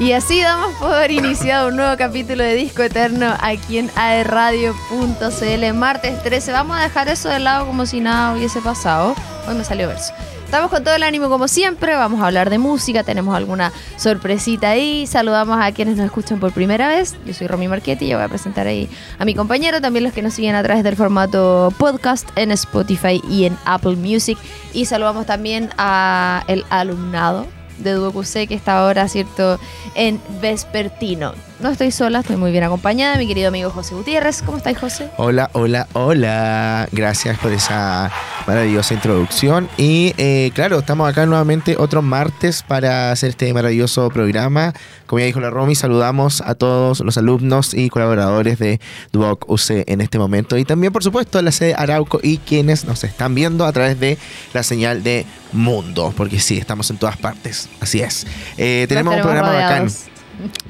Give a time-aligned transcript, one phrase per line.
[0.00, 5.74] Y así damos por iniciado un nuevo capítulo de Disco Eterno aquí en aerradio.cl.
[5.74, 6.52] Martes 13.
[6.52, 9.14] Vamos a dejar eso de lado como si nada hubiese pasado.
[9.46, 10.14] Hoy me salió verso.
[10.46, 14.70] Estamos con todo el ánimo como siempre, vamos a hablar de música, tenemos alguna sorpresita
[14.70, 18.24] ahí, saludamos a quienes nos escuchan por primera vez, yo soy Romy Marchetti, yo voy
[18.24, 18.90] a presentar ahí
[19.20, 23.22] a mi compañero, también los que nos siguen a través del formato podcast en Spotify
[23.30, 24.38] y en Apple Music
[24.72, 27.46] y saludamos también a el alumnado
[27.82, 29.58] de Duocuse que está ahora, ¿cierto?,
[29.94, 31.34] en Vespertino.
[31.60, 34.40] No estoy sola, estoy muy bien acompañada, mi querido amigo José Gutiérrez.
[34.40, 35.10] ¿Cómo estáis, José?
[35.18, 36.88] Hola, hola, hola.
[36.90, 38.10] Gracias por esa
[38.46, 39.68] maravillosa introducción.
[39.76, 44.72] Y eh, claro, estamos acá nuevamente otro martes para hacer este maravilloso programa.
[45.04, 48.80] Como ya dijo la Romy, saludamos a todos los alumnos y colaboradores de
[49.12, 50.56] Duoc UC en este momento.
[50.56, 54.00] Y también, por supuesto, a la sede Arauco y quienes nos están viendo a través
[54.00, 54.16] de
[54.54, 56.14] la señal de Mundo.
[56.16, 57.68] Porque sí, estamos en todas partes.
[57.80, 58.26] Así es.
[58.56, 59.90] Eh, tenemos, un programa bacán.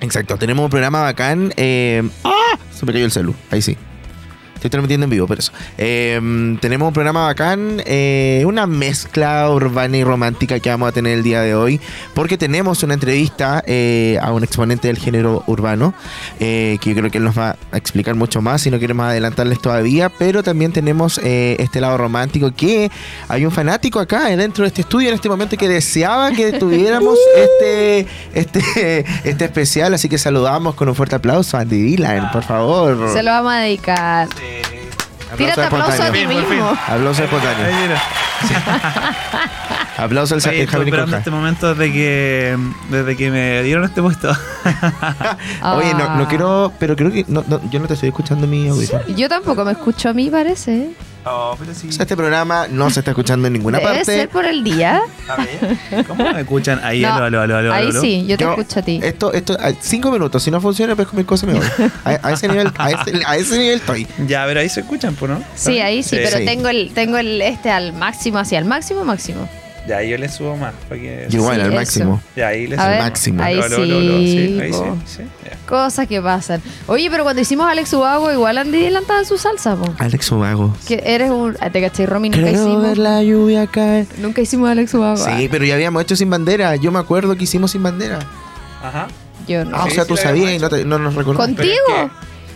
[0.01, 1.53] Exacto, tenemos un programa bacán.
[1.57, 2.59] Eh, ¡Ah!
[2.73, 3.35] Se me cayó el celu.
[3.51, 3.77] Ahí sí.
[4.61, 5.53] Estoy transmitiendo en vivo, pero eso.
[5.78, 6.20] Eh,
[6.61, 11.22] tenemos un programa bacán, eh, una mezcla urbana y romántica que vamos a tener el
[11.22, 11.80] día de hoy,
[12.12, 15.94] porque tenemos una entrevista eh, a un exponente del género urbano,
[16.38, 19.62] que yo creo que él nos va a explicar mucho más, si no queremos adelantarles
[19.62, 22.91] todavía, pero también tenemos este lado romántico, que
[23.28, 27.19] hay un fanático acá dentro de este estudio en este momento que deseaba que tuviéramos
[27.34, 32.42] este, este, este especial, así que saludamos con un fuerte aplauso a Andy Dylan, por
[32.42, 33.11] favor.
[33.11, 34.28] Se lo vamos a dedicar.
[35.36, 36.77] Tírate aplauso a ti mismo.
[36.86, 37.67] Aplauso espontáneo.
[39.97, 42.59] Aplauso al Oye, estoy esperando este momento desde que,
[42.91, 44.31] desde que me dieron este puesto.
[45.77, 48.69] Oye, no, no, quiero, pero creo que no, no, yo no te estoy escuchando mi
[48.69, 49.06] audio.
[49.09, 50.91] Yo tampoco me escucho a mí, parece.
[51.25, 51.89] Oh, pero sí.
[51.89, 54.05] O sea, este programa no se está escuchando en ninguna Debe parte.
[54.06, 55.03] ser por el día.
[55.28, 56.81] A ver, ¿Cómo me escuchan?
[56.83, 58.00] Ahí, No, aló, aló, aló, aló, Ahí aló.
[58.00, 59.00] sí, yo te Yo- escucho a ti.
[59.03, 60.43] Esto, esto, cinco minutos.
[60.43, 61.67] Si no funciona, pues con mis cosas me voy.
[62.05, 64.06] A, a ese nivel, a ese, a ese nivel estoy.
[64.27, 65.43] Ya, pero ahí se escuchan, pues, ¿no?
[65.55, 66.17] Sí, ahí sí, Sí.
[66.25, 66.44] pero Sí.
[66.47, 69.47] tengo el tengo el este al máximo, así al máximo, máximo.
[69.89, 70.75] Ya, yo le subo más.
[70.89, 71.27] Para que...
[71.31, 71.77] Igual, Sí, al eso.
[71.77, 72.23] máximo.
[72.37, 72.87] Ya, ahí le subo.
[72.87, 73.43] ver, máximo.
[73.43, 74.97] ahí sí, ahí po.
[75.07, 75.23] sí, sí.
[75.67, 76.61] Cosas que pasan.
[76.87, 78.95] Oye, pero cuando hicimos Alex Ubago, igual Andy en
[79.27, 79.93] su salsa, po.
[79.99, 80.77] Alex Ubago.
[80.87, 81.57] Que eres un.
[81.61, 82.83] ah, Te caché, Romy, nunca Creo hicimos.
[82.83, 84.07] ver la lluvia caer.
[84.19, 85.17] Nunca hicimos Alex Ubago.
[85.17, 86.77] Sí, pero ya habíamos hecho sin bandera.
[86.77, 88.19] Yo me acuerdo que hicimos sin bandera.
[88.83, 89.09] Ajá.
[89.49, 89.77] Yo no.
[89.77, 91.47] Ah, o sea, sí tú sabías y no, te- no nos recordás.
[91.47, 92.11] ¿Contigo?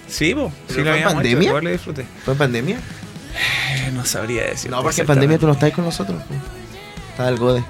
[0.08, 0.52] Sí, po.
[0.68, 1.72] Sí, ¿Pero lo fue en habíamos pandemia?
[1.72, 1.92] hecho.
[2.24, 2.76] ¿Fue en pandemia?
[3.94, 4.70] No sabría decir.
[4.70, 6.20] No, porque en pandemia tú no estabas con nosotros.
[6.28, 6.40] pues.
[7.14, 7.64] Estaba el Gode.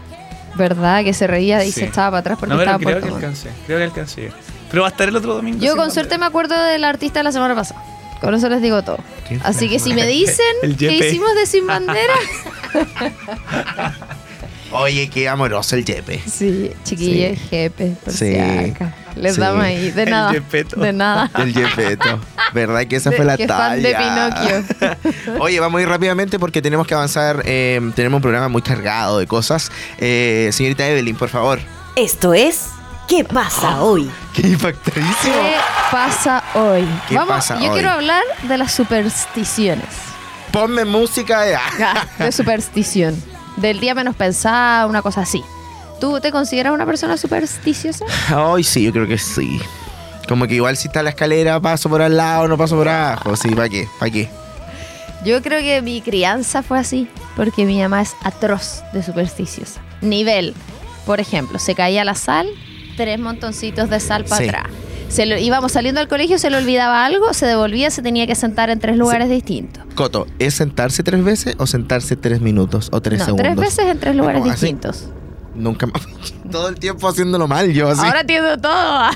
[0.57, 1.05] ¿Verdad?
[1.05, 1.81] Que se reía y Sí.
[1.81, 3.51] se echaba para atrás porque No, pero estaba creo por que alcancé.
[3.67, 4.33] Creo que alcancé.
[4.71, 5.59] Pero va a estar el otro domingo.
[5.61, 7.83] Yo con suerte me acuerdo del artista de la semana pasada.
[8.21, 8.99] Con eso les digo todo.
[9.43, 12.15] Así que si me dicen El que hicimos de Sin Bandera,
[14.73, 16.21] Oye, qué amoroso el Yepe.
[16.27, 18.33] sí, chiquillos, jefe, por Sí.
[18.33, 18.93] si acá.
[19.15, 19.41] Les Sí.
[19.41, 20.33] damos ahí, de El nada.
[20.33, 20.81] Yepeto.
[20.81, 21.31] De nada.
[21.39, 22.19] El Yepeto.
[22.55, 23.69] ¿Verdad que esa De- fue la que talla?
[23.71, 25.39] fan de Pinocchio.
[25.41, 27.43] Oye, vamos a ir rápidamente porque tenemos que avanzar.
[27.45, 29.71] eh, tenemos un programa muy cargado de cosas.
[29.99, 31.59] Eh, señorita Evelyn, por favor.
[31.97, 32.69] Esto es
[33.07, 34.11] ¿Qué pasa hoy?
[34.33, 35.35] Qué impactadísimo.
[35.35, 35.55] ¿Qué
[35.91, 36.89] pasa hoy?
[37.09, 37.75] ¿Qué Vamos, pasa yo hoy?
[37.75, 39.85] quiero hablar de las supersticiones.
[40.51, 41.55] Ponme música de.
[41.83, 43.15] Ah, de superstición.
[43.57, 45.45] Del día menos pensado, una cosa así.
[46.01, 48.05] ¿Tú te consideras una persona supersticiosa?
[48.35, 49.61] Ay, sí, yo creo que sí.
[50.29, 53.37] Como que igual si está la escalera, paso por al lado, no paso por abajo.
[53.37, 53.87] Sí, ¿para qué?
[53.99, 54.29] ¿Para qué?
[55.25, 59.81] Yo creo que mi crianza fue así, porque mi mamá es atroz de supersticiosa.
[60.03, 60.55] Nivel,
[61.07, 62.47] por ejemplo, se caía la sal,
[62.97, 64.49] tres montoncitos de sal para Sí.
[64.49, 64.67] atrás.
[65.09, 68.35] Se lo, íbamos saliendo del colegio, se le olvidaba algo, se devolvía, se tenía que
[68.35, 69.85] sentar en tres lugares distintos.
[69.95, 73.45] Coto, ¿es sentarse tres veces o sentarse tres minutos o tres no, segundos?
[73.47, 74.61] tres veces en tres lugares No, así.
[74.67, 75.09] distintos.
[75.55, 76.03] Nunca más.
[76.51, 78.05] Todo el tiempo haciéndolo mal, yo así.
[78.05, 79.11] Ahora entiendo todo.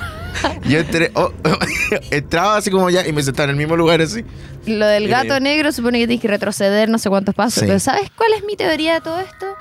[0.65, 1.31] Yo entré, oh,
[2.11, 4.23] entraba así como ya y me sentaba en el mismo lugar así.
[4.65, 7.61] Lo del gato negro supone que tienes que retroceder no sé cuántos pasos.
[7.61, 7.65] Sí.
[7.65, 9.55] Pero ¿sabes cuál es mi teoría de todo esto?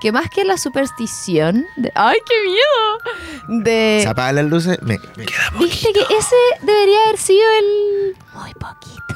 [0.00, 1.92] Que más que la superstición de...
[1.94, 3.62] ¡Ay, qué miedo!
[3.62, 4.00] De...
[4.02, 8.16] Se apagan las luces, me, me queda Viste que ese debería haber sido el...
[8.34, 9.14] Muy poquito.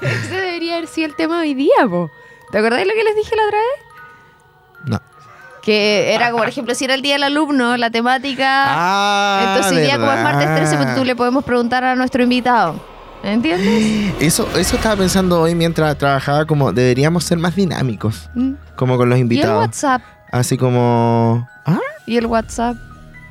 [0.02, 2.10] ese debería haber sido el tema de hoy día, po.
[2.52, 3.86] ¿Te acordás de lo que les dije la otra vez?
[4.84, 5.00] No.
[5.66, 8.64] Que era como, por ejemplo, si era el día del alumno, la temática...
[8.68, 11.16] Ah, entonces hoy día, como es martes 13, pues tú le verdad.
[11.16, 12.80] podemos preguntar a nuestro invitado.
[13.24, 14.14] ¿Entiendes?
[14.20, 18.52] Eso, eso estaba pensando hoy mientras trabajaba, como deberíamos ser más dinámicos, Mm.
[18.76, 19.58] como con los Y el invitados.
[19.60, 20.02] WhatsApp.
[20.30, 21.48] Así como...
[21.64, 21.80] ¿Ah?
[22.06, 22.76] Y el WhatsApp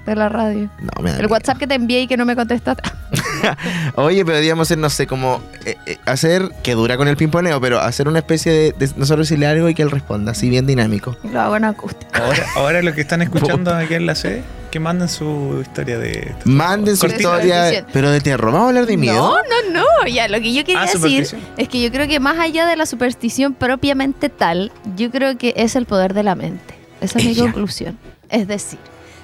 [0.05, 0.69] de la radio.
[0.81, 1.31] No, me da El miedo.
[1.31, 2.83] WhatsApp que te envié y que no me contestaste.
[3.95, 7.79] Oye, pero ser, no sé, como eh, eh, hacer, que dura con el pimponeo, pero
[7.79, 11.17] hacer una especie de, de nosotros decirle algo y que él responda, así bien dinámico.
[11.31, 12.11] Lo hago en acústico.
[12.13, 14.43] Ahora, ahora lo que están escuchando aquí en la sede
[14.75, 16.35] que manden su historia de.
[16.43, 18.51] Manden su historia, pero de terror.
[18.51, 19.15] Vamos a hablar de miedo.
[19.15, 19.37] No,
[19.71, 20.07] no, no.
[20.09, 21.25] Ya, lo que yo quería Ah, decir
[21.55, 25.53] es que yo creo que más allá de la superstición propiamente tal, yo creo que
[25.55, 26.73] es el poder de la mente.
[26.99, 27.97] Esa es mi conclusión.
[28.29, 28.79] Es decir,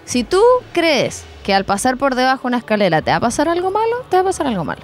[0.06, 0.42] si tú
[0.74, 4.04] crees que al pasar por debajo de una escalera te va a pasar algo malo,
[4.10, 4.82] te va a pasar algo malo.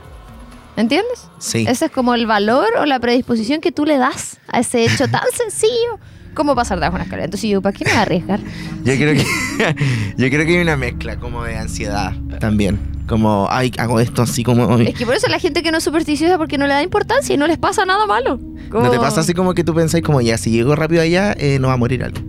[0.75, 1.27] ¿Entiendes?
[1.39, 1.65] Sí.
[1.67, 5.07] Ese es como el valor o la predisposición que tú le das a ese hecho
[5.11, 5.99] tan sencillo
[6.35, 7.25] como pasar debajo de una escalera.
[7.25, 8.39] Entonces yo, ¿para qué me voy a arriesgar?
[8.83, 9.25] Yo creo que
[10.17, 12.95] yo creo que hay una mezcla como de ansiedad también.
[13.07, 14.77] Como, ay, hago esto así como.
[14.79, 17.33] Es que por eso la gente que no es supersticiosa porque no le da importancia
[17.33, 18.37] y no les pasa nada malo.
[18.37, 21.33] ¿No te Como- pasa así como que tú pensáis como, ya, si llego rápido allá,
[21.39, 22.27] eh, no va a morir alguien?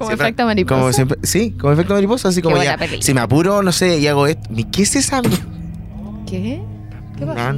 [0.00, 0.80] Como Siempre- efecto mariposa.
[0.80, 3.02] Como siempre, sí, como efecto mariposa, así como ya, película.
[3.02, 4.48] si me apuro, no sé, y hago esto.
[4.72, 5.20] ¿Qué es esa?
[6.26, 6.62] ¿Qué?
[7.18, 7.54] ¿Qué pasa?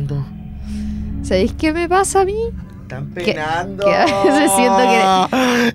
[1.22, 2.34] ¿Sabéis qué me pasa a mí?
[2.82, 3.86] Están penando.
[3.86, 4.78] que a veces siento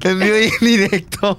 [0.02, 0.10] que.
[0.10, 1.38] En vivo y en directo.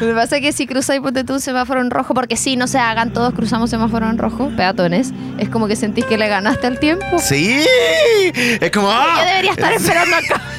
[0.00, 2.78] Me pasa que si cruzáis ponte tú un semáforo en rojo, porque sí, no se
[2.78, 6.78] hagan, todos cruzamos semáforo en rojo, peatones, es como que sentís que le ganaste al
[6.78, 7.04] tiempo.
[7.18, 7.58] Sí.
[8.60, 8.86] Es como.
[8.86, 9.24] Yo ¡ah!
[9.26, 10.40] debería estar esperando acá.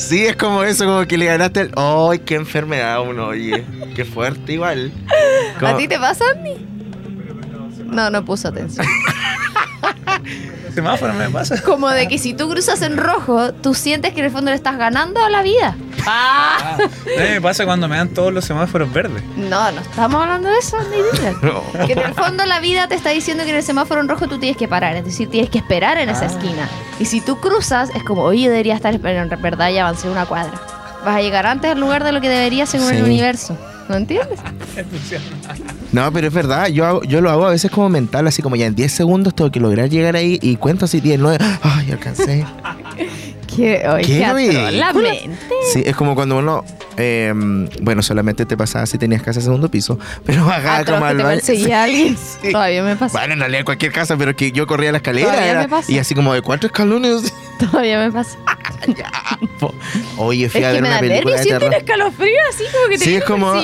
[0.00, 1.72] Sí, es como eso, como que le ganaste el.
[1.76, 3.64] ¡Ay, qué enfermedad uno, oye!
[3.94, 4.90] Qué fuerte igual.
[5.60, 6.66] ¿A ti te pasa, Andy?
[7.84, 8.86] No, no puso atención.
[10.74, 11.60] Semáforo me pasa.
[11.62, 14.56] Como de que si tú cruzas en rojo, tú sientes que en el fondo le
[14.56, 15.76] estás ganando a la vida.
[16.06, 19.22] Ah, a mí me pasa cuando me dan todos los semáforos verdes.
[19.36, 21.38] No, no estamos hablando de eso, Dillon.
[21.42, 21.86] No.
[21.86, 24.28] Que en el fondo la vida te está diciendo que en el semáforo en rojo
[24.28, 26.68] tú tienes que parar, es decir, tienes que esperar en esa esquina.
[26.98, 30.26] Y si tú cruzas, es como, oye, debería estar esperando, en verdad ya avancé una
[30.26, 30.52] cuadra.
[31.04, 33.02] Vas a llegar antes al lugar de lo que deberías según el Sí.
[33.02, 33.56] universo.
[33.90, 34.38] ¿No entiendes?
[35.90, 38.54] No, pero es verdad, yo, hago- yo lo hago a veces como mental, así como
[38.54, 41.44] ya en 10 segundos tengo que lograr llegar ahí y cuento así 10, 9.
[41.62, 42.46] ¡Ay, alcancé!
[43.56, 45.30] Qué qué atroz, la mente.
[45.72, 46.64] Sí, es como cuando uno.
[46.96, 47.34] eh,
[47.82, 51.40] bueno, solamente te pasaba si tenías casa segundo piso, pero bajaba como que al baño.
[51.74, 52.16] alguien.
[52.16, 52.52] Sí.
[52.52, 53.18] Todavía me pasa.
[53.18, 55.98] Bueno, en realidad en cualquier casa, pero que yo corría la escalera Todavía era- y
[55.98, 57.34] así como de cuatro escalones.
[57.58, 58.38] Todavía me pasa.
[58.86, 59.10] Ya.
[60.16, 61.74] Oye, Es fui a que ver me una da película nervios, de terror.
[61.74, 63.62] escalofrío así como que te Sí, es como.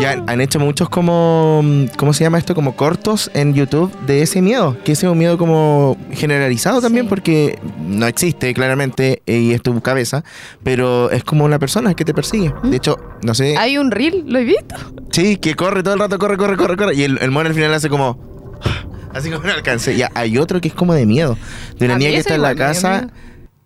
[0.00, 1.62] Ya han hecho muchos como.
[1.96, 2.54] ¿Cómo se llama esto?
[2.54, 4.76] Como cortos en YouTube de ese miedo.
[4.84, 7.08] Que ese es un miedo como generalizado también Sí.
[7.08, 10.24] porque no existe claramente y es tu cabeza.
[10.62, 12.52] Pero es como una persona que te persigue.
[12.64, 13.56] De hecho, no sé.
[13.56, 14.74] Hay un reel, ¿lo he visto?
[15.10, 16.94] Sí, que corre todo el rato, corre, corre, corre, corre.
[16.94, 18.32] Y el, el mono al final hace como.
[19.14, 19.94] Así como no alcance.
[19.96, 21.36] Ya, hay otro que es como de miedo.
[21.78, 23.12] De una A niña que está en la me casa miedo.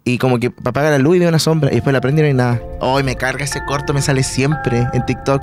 [0.07, 1.71] Y como que apaga la luz y ve una sombra.
[1.73, 2.61] Y después la prende y no hay nada.
[2.81, 5.43] Ay, me carga ese corto, me sale siempre en TikTok.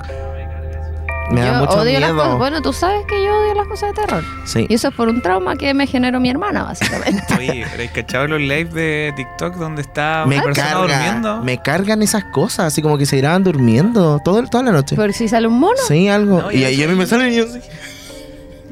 [1.32, 2.38] Me da mucho odio miedo.
[2.38, 4.24] Bueno, tú sabes que yo odio las cosas de terror.
[4.46, 4.66] Sí.
[4.70, 7.24] Y eso es por un trauma que me generó mi hermana, básicamente.
[7.38, 11.44] Oye, ¿pero hay cachado los live de TikTok donde está Me una persona carga, durmiendo?
[11.44, 14.96] me cargan esas cosas, así como que se graban durmiendo todo, toda la noche.
[14.96, 15.78] Por si sale un mono.
[15.88, 16.44] Sí, algo.
[16.44, 17.60] No, y ahí a mí me salen y yo sí.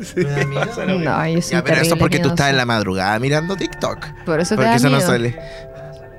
[0.04, 0.16] Sí.
[0.88, 4.06] No, yo soy Ya, pero eso terrible porque tú estás en la madrugada mirando TikTok.
[4.26, 5.38] Por eso te Porque da eso no sale.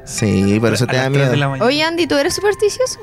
[0.05, 1.53] Sí, por eso A te da miedo.
[1.61, 3.01] Oye, Andy, ¿tú eres supersticioso?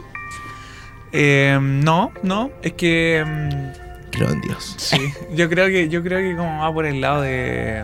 [1.12, 4.76] Eh, no, no, es que mm, Creo en Dios.
[4.78, 7.84] sí, yo creo que yo creo que como va por el lado de,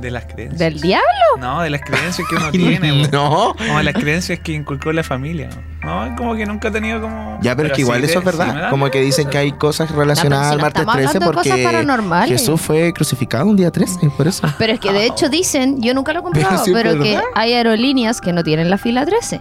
[0.00, 0.58] de las creencias.
[0.58, 1.06] ¿Del diablo?
[1.38, 3.08] No, de las creencias que uno tiene.
[3.08, 3.54] No.
[3.56, 5.48] Como de las creencias que inculcó la familia.
[5.82, 8.24] No, como que nunca he tenido como Ya, pero es que igual sí eso es
[8.24, 8.54] sí verdad.
[8.62, 11.14] da como que dicen que hay cosas relacionadas No, al pero si no martes estamos
[11.14, 12.40] 13 hablando de cosas porque paranormales.
[12.40, 14.46] Jesús fue crucificado un día 13, por eso.
[14.58, 17.20] Pero es que de hecho dicen, yo nunca lo he comprobado, sí es pero que
[17.34, 19.40] hay aerolíneas que no tienen la fila 13.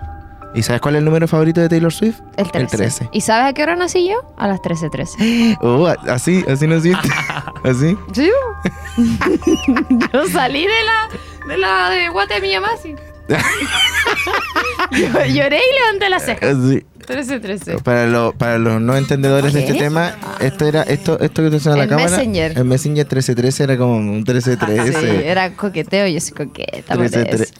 [0.55, 2.19] ¿Y sabes cuál es el número favorito de Taylor Swift?
[2.37, 2.59] El 13.
[2.59, 3.09] El 13.
[3.11, 4.15] ¿Y sabes a qué hora nací yo?
[4.37, 5.57] A las 13.13.
[5.61, 7.07] Oh, así, así no existe.
[7.65, 7.97] Así.
[8.13, 8.29] ¿Sí?
[10.13, 11.09] yo salí de la
[11.47, 12.95] de la de Guate Miyamasi.
[14.91, 16.47] Yo lloré y levanté la ceja.
[16.51, 16.85] así.
[17.07, 17.81] 13.13.
[17.81, 19.79] Para, lo- para los no entendedores de este ¿Qué?
[19.79, 22.09] tema, esto era esto esto que te suena a la El cámara.
[22.17, 22.57] Messenger.
[22.57, 24.93] El Messenger 1313 era como un 1313.
[24.99, 26.95] Sí, era coqueteo, yo soy coqueta.
[26.95, 27.53] por 13, eso.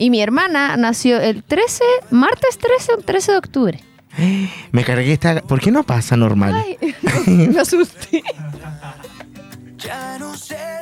[0.00, 3.84] Y mi hermana nació el 13, martes 13 o el 13 de octubre.
[4.72, 5.42] Me cargué esta.
[5.42, 6.54] ¿Por qué no pasa normal?
[6.54, 7.12] Ay, no,
[7.52, 8.22] me asusté.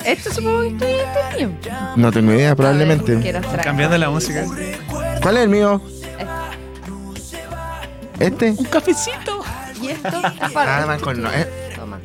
[0.04, 1.70] Esto supongo que estoy entendiendo.
[1.96, 3.14] No tengo idea, probablemente.
[3.14, 3.64] Extraer.
[3.64, 4.46] Cambiando la música.
[5.20, 5.82] ¿Cuál es el mío?
[8.20, 8.50] ¿Este?
[8.50, 9.42] Un cafecito.
[9.82, 10.22] Y esto.
[10.54, 11.28] Nada más con no.
[11.32, 11.48] ¿eh?
[11.74, 11.98] Toma.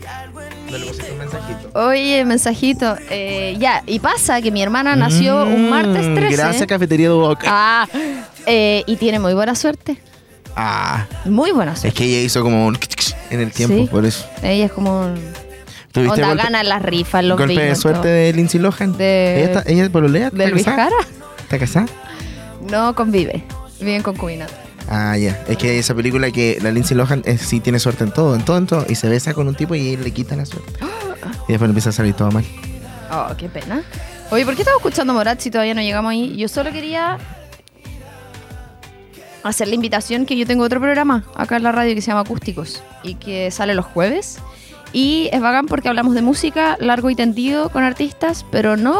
[0.73, 1.69] Me le pusiste un mensajito.
[1.79, 2.95] Oye, mensajito.
[3.09, 6.35] eh, ya, y pasa que mi hermana nació un martes Mm, 13.
[6.35, 7.45] Gracias, Cafetería de Boca.
[7.47, 7.87] Ah,
[8.45, 9.97] eh, y tiene muy buena suerte.
[10.55, 11.97] Ah, Muy buena es suerte.
[11.97, 12.77] que ella hizo como un
[13.29, 13.87] en el tiempo, Sí.
[13.89, 14.25] por eso.
[14.41, 15.01] Ella es como.
[15.01, 15.33] un-
[15.91, 18.11] ¿Tuviste Onda, golpe, gana en las rifas, los golpe de suerte todo.
[18.11, 18.97] de Lindsay Lohan?
[18.97, 20.31] De- ¿Ella, está, ella es pololea?
[20.31, 20.89] ¿Del ¿Está casada?
[20.89, 21.15] Vizcara?
[21.43, 21.85] ¿Está casada?
[22.71, 23.43] No convive.
[23.79, 24.53] Viven concubinato.
[24.89, 25.43] Ah, ya.
[25.47, 28.43] Es que esa película que la Lindsay Lohan eh, sí tiene suerte en todo, en
[28.43, 28.85] todo, en todo.
[28.89, 30.73] Y se besa con un tipo y le quita la suerte.
[31.47, 32.45] Y después empieza a salir todo mal.
[33.11, 33.83] Oh, qué pena.
[34.31, 36.35] Oye, ¿por qué estamos escuchando Morat si todavía no llegamos ahí?
[36.35, 37.17] Yo solo quería
[39.43, 42.21] hacer la invitación que yo tengo otro programa acá en la radio que se llama
[42.21, 44.39] Acústicos y que sale los jueves.
[44.91, 48.99] Y es bacán porque hablamos de música largo y tendido con artistas, pero no,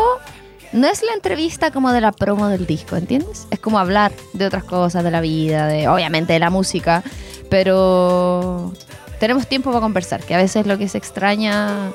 [0.74, 3.48] no es la entrevista como de la promo del disco, ¿entiendes?
[3.52, 7.04] Es como hablar de otras cosas, de la vida, de obviamente de la música,
[7.50, 8.74] pero
[9.20, 11.92] tenemos tiempo para conversar, que a veces lo que se extraña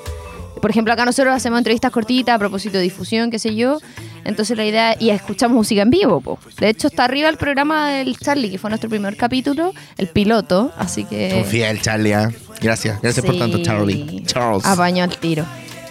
[0.61, 3.79] por ejemplo, acá nosotros hacemos entrevistas cortitas a propósito de difusión, qué sé yo.
[4.25, 6.21] Entonces la idea, y escuchamos música en vivo.
[6.21, 6.39] po.
[6.59, 10.73] De hecho, está arriba el programa del Charlie, que fue nuestro primer capítulo, el piloto.
[10.77, 11.31] Así que...
[11.33, 12.31] Confía el Charlie, ¿ah?
[12.61, 13.01] Gracias.
[13.01, 14.23] Gracias por tanto, Charlie.
[14.27, 14.65] Charles.
[14.67, 15.47] Apañó al tiro.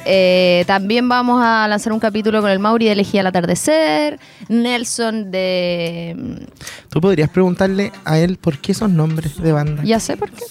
[0.10, 5.32] Eh, también vamos a lanzar un capítulo con el Mauri de Elegía al Atardecer, Nelson
[5.32, 6.16] de...
[6.18, 6.44] mm,
[6.90, 9.84] Tú podrías preguntarle a él por qué esos nombres de banda.
[9.84, 10.46] Ya sé por qué,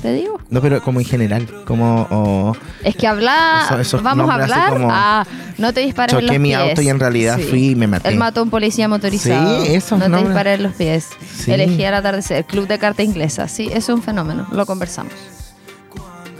[0.00, 0.38] te digo.
[0.48, 1.48] No, pero como en general.
[1.66, 5.26] Como Es que hablar, Eso- esos vamos a hablar, como, ah,
[5.58, 6.60] no te dispares en choqué los mi pies.
[6.60, 8.08] auto y en realidad fui y me maté.
[8.10, 9.64] Él mató a un policía motorizado.
[9.64, 10.28] Sí, esos No te nombres.
[10.30, 11.08] dispares en los pies.
[11.36, 11.50] Sí.
[11.50, 12.44] Elegí al atardecer.
[12.44, 13.48] Club de carta inglesa.
[13.48, 14.46] Sí, eso es un fenómeno.
[14.52, 15.12] Lo conversamos.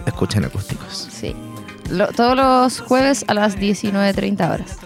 [0.06, 1.08] escuchan acústicos.
[1.10, 1.34] Sí.
[1.90, 4.76] Lo- todos los jueves a las 19.30 horas.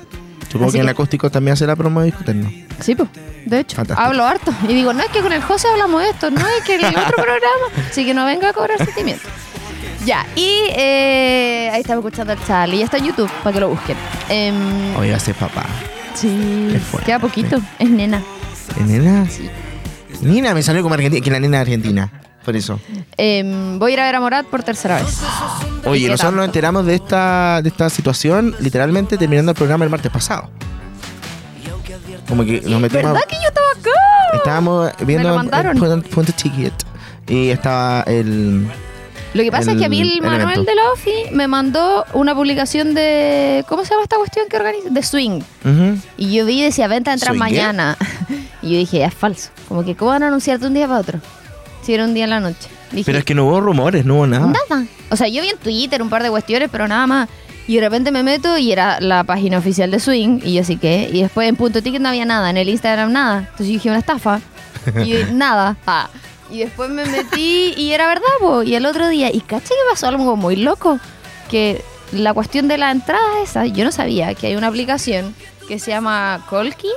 [0.50, 2.50] Supongo que en que- acústico también hace la promo de discoterno.
[2.80, 3.08] Sí, pues.
[3.46, 4.06] De hecho, Fantástico.
[4.08, 4.52] hablo harto.
[4.68, 6.84] Y digo, no es que con el José hablamos de esto, no es que el
[6.96, 7.88] otro programa.
[7.90, 9.30] Así que no venga a cobrar sentimientos.
[10.04, 12.78] Ya, y eh, ahí estamos escuchando al Charlie.
[12.78, 13.96] Ya está en YouTube para que lo busquen.
[14.28, 15.66] Em, Hoy ser papá.
[16.14, 16.74] sí,
[17.04, 17.60] queda poquito.
[17.78, 18.18] Es nena.
[18.78, 19.26] ¿Eh, ¿Nena?
[19.28, 19.48] Sí.
[20.22, 22.10] Nina, me salió como argentina, que la nena es argentina.
[22.48, 22.80] Por eso.
[23.18, 25.20] Em, voy a ir a ver a Morat por tercera vez.
[25.84, 26.36] Oye, nosotros tanto?
[26.36, 30.48] nos enteramos de esta, de esta situación literalmente terminando el programa el martes pasado.
[32.26, 33.04] Como que nos metimos.
[33.12, 34.36] ¿Verdad que yo estaba acá?
[34.38, 35.76] Estábamos viendo lo mandaron.
[36.10, 36.72] Punto- Ticket
[37.26, 38.66] y estaba el.
[39.34, 40.62] Lo que pasa es que a mí el el Manuel evento.
[40.70, 43.62] de la OFI me mandó una publicación de.
[43.68, 44.88] ¿Cómo se llama esta cuestión que organiza?
[44.88, 45.42] De Swing.
[45.66, 45.98] Ujú.
[46.16, 47.50] Y yo vi y decía, venta entrar ¿Swinger?
[47.50, 47.98] mañana.
[48.62, 49.50] y yo dije, es falso.
[49.68, 51.20] Como que, ¿cómo van a anunciarte un día para otro?
[51.88, 52.68] Si era un día en la noche.
[52.92, 54.52] Dije, Pero es que no hubo rumores, no hubo nada.
[54.68, 54.84] nada.
[55.08, 57.30] O sea, yo vi en Twitter un par de cuestiones, pero nada más.
[57.66, 60.40] Y de repente me meto y era la página oficial de Swing.
[60.44, 61.08] Y yo así que.
[61.10, 62.50] Y después en punto ticket no había nada.
[62.50, 63.38] En el Instagram nada.
[63.38, 64.42] Entonces yo dije, una estafa.
[65.02, 65.78] Y yo, nada.
[65.86, 66.10] Ah.
[66.50, 68.62] Y después me metí y era verdad, po.
[68.62, 69.32] Y el otro día.
[69.32, 71.00] Y caché que pasó algo muy loco.
[71.50, 75.34] Que la cuestión de la entrada esa, yo no sabía que hay una aplicación
[75.66, 76.90] que se llama Colky.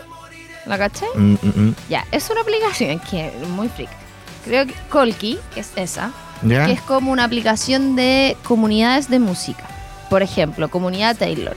[0.65, 1.05] ¿La caché?
[1.15, 1.75] Mm, mm, mm.
[1.87, 4.00] Ya, es una aplicación que es muy freak.
[4.45, 6.11] Creo que Colky, que es esa,
[6.43, 6.65] ¿Ya?
[6.65, 9.63] que es como una aplicación de comunidades de música.
[10.09, 11.55] Por ejemplo, comunidad Taylor.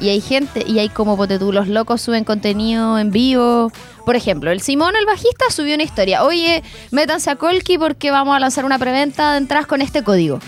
[0.00, 3.70] Y hay gente, y hay como ponte tú, los locos suben contenido en vivo.
[4.04, 6.24] Por ejemplo, el Simón, el bajista, subió una historia.
[6.24, 10.40] Oye, métanse a Colky porque vamos a lanzar una preventa de entradas con este código.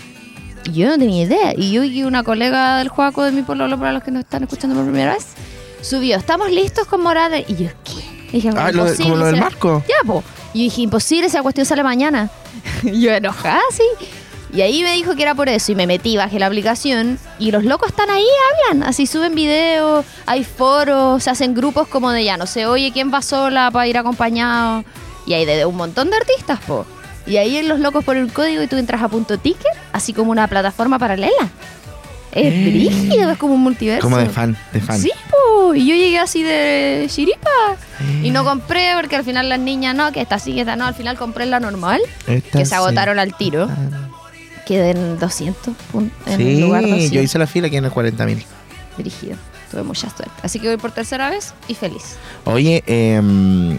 [0.65, 1.53] Y yo no tenía idea.
[1.55, 4.43] Y yo y una colega del Juaco de mi pueblo, para los que nos están
[4.43, 5.27] escuchando por primera vez,
[5.81, 7.39] subió, estamos listos con Morada.
[7.39, 8.27] Y yo, ¿qué?
[8.33, 9.83] Dije, Ah, lo de- como lo del marco.
[9.87, 10.21] ya, po.
[10.55, 12.29] Y dije, imposible, esa cuestión sale mañana.
[12.83, 13.83] Y yo enojada, sí.
[14.53, 15.73] Y ahí me dijo que era por eso.
[15.73, 17.19] Y me metí, bajé la aplicación.
[17.39, 18.25] Y los locos están ahí,
[18.69, 18.87] hablan.
[18.87, 23.13] Así suben videos, hay foros, se hacen grupos como de ya no sé, oye, ¿quién
[23.13, 24.85] va sola para ir acompañado?
[25.25, 26.85] Y hay de, un montón de artistas, po.
[27.27, 30.31] Y ahí los locos ponen el código y tú entras a punto ticket, así como
[30.31, 31.49] una plataforma paralela.
[32.35, 32.69] Es Eh.
[32.69, 34.01] brígido, es como un multiverso.
[34.01, 34.99] Como de fan, de fan.
[35.01, 35.73] Sí, po.
[35.73, 37.49] Y yo llegué así de chiripa.
[38.21, 38.31] Y Eh.
[38.31, 40.85] no compré porque al final las niñas no, que esta sí, que esta no.
[40.85, 43.67] Al final compré la normal, Esta que se agotaron al tiro.
[43.69, 44.09] Ah.
[44.67, 47.11] Quedé en 200 pun- en Sí, lugar de 200.
[47.11, 48.43] yo hice la fila aquí en el 40.000.
[48.97, 49.37] Dirigido.
[49.71, 50.31] Tuve mucha suerte.
[50.43, 52.17] Así que voy por tercera vez y feliz.
[52.45, 53.77] Oye, em,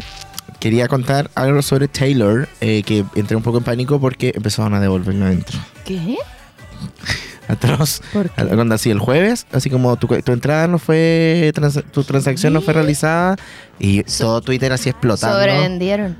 [0.61, 4.81] quería contar algo sobre Taylor, eh, que entré un poco en pánico porque empezaron a
[4.81, 5.59] devolverlo adentro.
[5.85, 6.17] ¿Qué?
[7.49, 8.01] Atroz.
[8.13, 8.45] ¿Por qué?
[8.47, 12.61] Cuando así el jueves, así como tu, tu entrada no fue, trans- tu transacción no
[12.61, 13.37] fue realizada
[13.79, 15.37] y todo Twitter así explotando.
[15.39, 16.17] Sobrevendieron.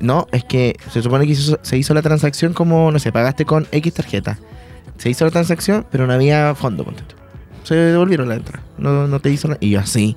[0.00, 3.44] No, es que se supone que hizo- se hizo la transacción como, no sé, pagaste
[3.44, 4.38] con X tarjeta.
[4.98, 6.84] Se hizo la transacción, pero no había fondo.
[6.84, 7.14] ponte tú.
[7.64, 8.62] Se devolvieron la entrada.
[8.78, 9.58] No, no te hizo nada.
[9.60, 10.16] Y yo así,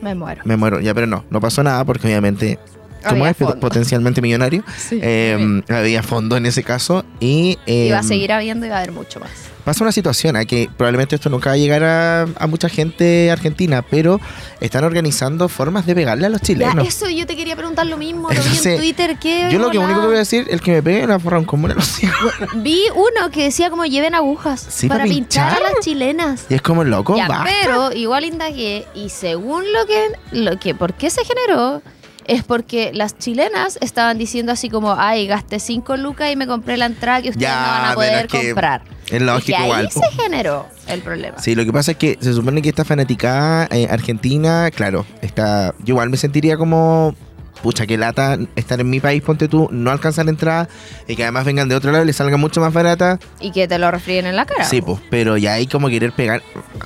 [0.00, 0.42] Me muero.
[0.44, 0.80] me muero.
[0.80, 2.58] Ya, pero no, no pasó nada porque obviamente,
[3.02, 3.60] como es fondo.
[3.60, 4.98] potencialmente millonario, Sí.
[5.02, 7.04] eh, había fondo en ese caso.
[7.20, 9.30] Y y va a em, seguir habiendo y va a haber mucho más.
[9.64, 13.30] pasa una situación a que probablemente esto nunca va a llegar a, a mucha gente
[13.30, 14.20] argentina, pero
[14.60, 16.86] están organizando formas de pegarle a los Ya, chilenos.
[16.88, 18.22] eso yo te quería preguntar lo mismo.
[18.28, 19.16] Lo vi Entonces, en Twitter.
[19.20, 21.38] ¿qué Yo lo que único que voy a decir, el que me pegue una forra
[21.38, 22.32] un común a los hijos.
[22.56, 26.46] Vi uno que decía como lleven agujas Sí, para para pinchar a las chilenas.
[26.48, 30.94] Y es como loco, Ya, pero igual indagué y según lo que, lo que, ¿por
[30.94, 31.82] qué se generó?
[32.26, 36.76] Es porque las chilenas estaban diciendo así como, ay, gasté 5 lucas y me compré
[36.76, 38.82] la entrada que ustedes Ya, no van a poder es que comprar.
[39.06, 41.38] es Y lógico que ahí igual, se generó el problema.
[41.38, 45.74] Sí, lo que pasa es que se supone que esta fanaticada eh, argentina, claro, está,
[45.80, 47.14] yo igual me sentiría como,
[47.62, 50.68] pucha, que lata estar en mi país, ponte tú, no alcanzar entrada
[51.06, 53.18] y que además vengan de otro lado y les salga mucho más barata.
[53.40, 54.64] Y que te lo refríen en la cara.
[54.64, 56.42] Sí, pues, pero ya hay como querer pegar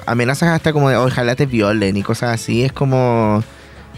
[0.06, 3.42] amenazas hasta como de, ojalá te violen y cosas así, es como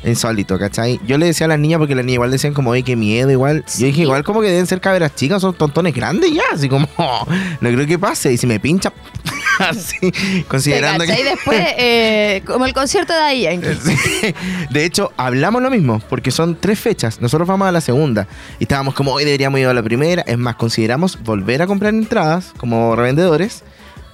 [0.05, 1.00] insólito, ¿cachai?
[1.07, 3.31] Yo le decía a las niñas, porque las niñas igual decían como, oye, qué miedo,
[3.31, 3.64] igual.
[3.67, 3.83] Sí.
[3.83, 6.88] Yo dije, igual como que deben ser caberas chicas, son tontones grandes ya, así como,
[6.97, 8.93] no creo que pase, y si me pincha,
[9.59, 10.12] así,
[10.49, 11.12] considerando que...
[11.25, 14.35] después, eh, como el concierto de ahí Sí.
[14.71, 17.21] De hecho, hablamos lo mismo, porque son tres fechas.
[17.21, 18.26] Nosotros vamos a la segunda.
[18.59, 20.23] Y estábamos como, hoy deberíamos ir a la primera.
[20.23, 23.62] Es más, consideramos volver a comprar entradas como revendedores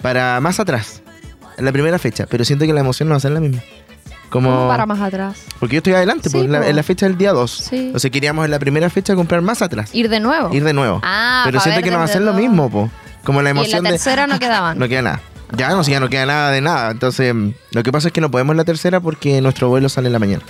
[0.02, 1.02] para más atrás,
[1.56, 2.26] en la primera fecha.
[2.28, 3.62] Pero siento que la emoción no va a ser la misma.
[4.34, 4.66] Como...
[4.66, 5.44] para más atrás.
[5.60, 6.64] Porque yo estoy adelante, Sí, pues, en la, po.
[6.66, 7.50] en la fecha del día 2.
[7.70, 7.92] Sí.
[7.94, 9.94] O sea, queríamos en la primera fecha comprar más atrás.
[9.94, 10.52] Ir de nuevo.
[10.52, 11.00] Ir de nuevo.
[11.04, 12.90] Ah, Pero siento que no va a ser lo mismo, po.
[13.22, 13.94] Como la Y en emoción la de...
[13.96, 14.76] tercera no quedaban.
[14.76, 15.20] No queda nada.
[15.56, 16.90] Ya no, si ya no queda nada de nada.
[16.90, 17.32] Entonces,
[17.70, 20.18] lo que pasa es que no podemos la tercera porque nuestro vuelo sale en la
[20.18, 20.42] mañana.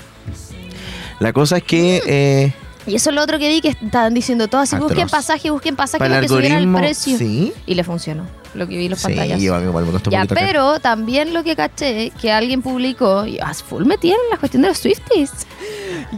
[1.21, 2.53] La cosa es que eh,
[2.87, 5.76] Y eso es lo otro que vi que estaban diciendo todos así, busquen pasaje, busquen
[5.76, 7.19] pasaje para que subieran el precio.
[7.19, 9.40] Sí, Y le funcionó, lo que vi en los sí, pantallas.
[9.40, 10.46] yo a mí igual me costó un Ya, poquito acá.
[10.46, 14.68] pero también lo que caché, que alguien publicó, y ah, full metieron la cuestión de
[14.68, 15.30] los Swifties.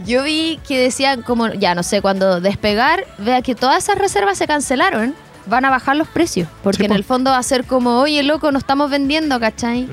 [0.05, 4.37] Yo vi que decían como, ya no sé, cuando despegar, vea que todas esas reservas
[4.37, 5.13] se cancelaron,
[5.47, 6.47] van a bajar los precios.
[6.63, 6.95] Porque Sí, en po.
[6.95, 9.87] el fondo va a ser como, oye, loco, no estamos vendiendo, ¿cachai?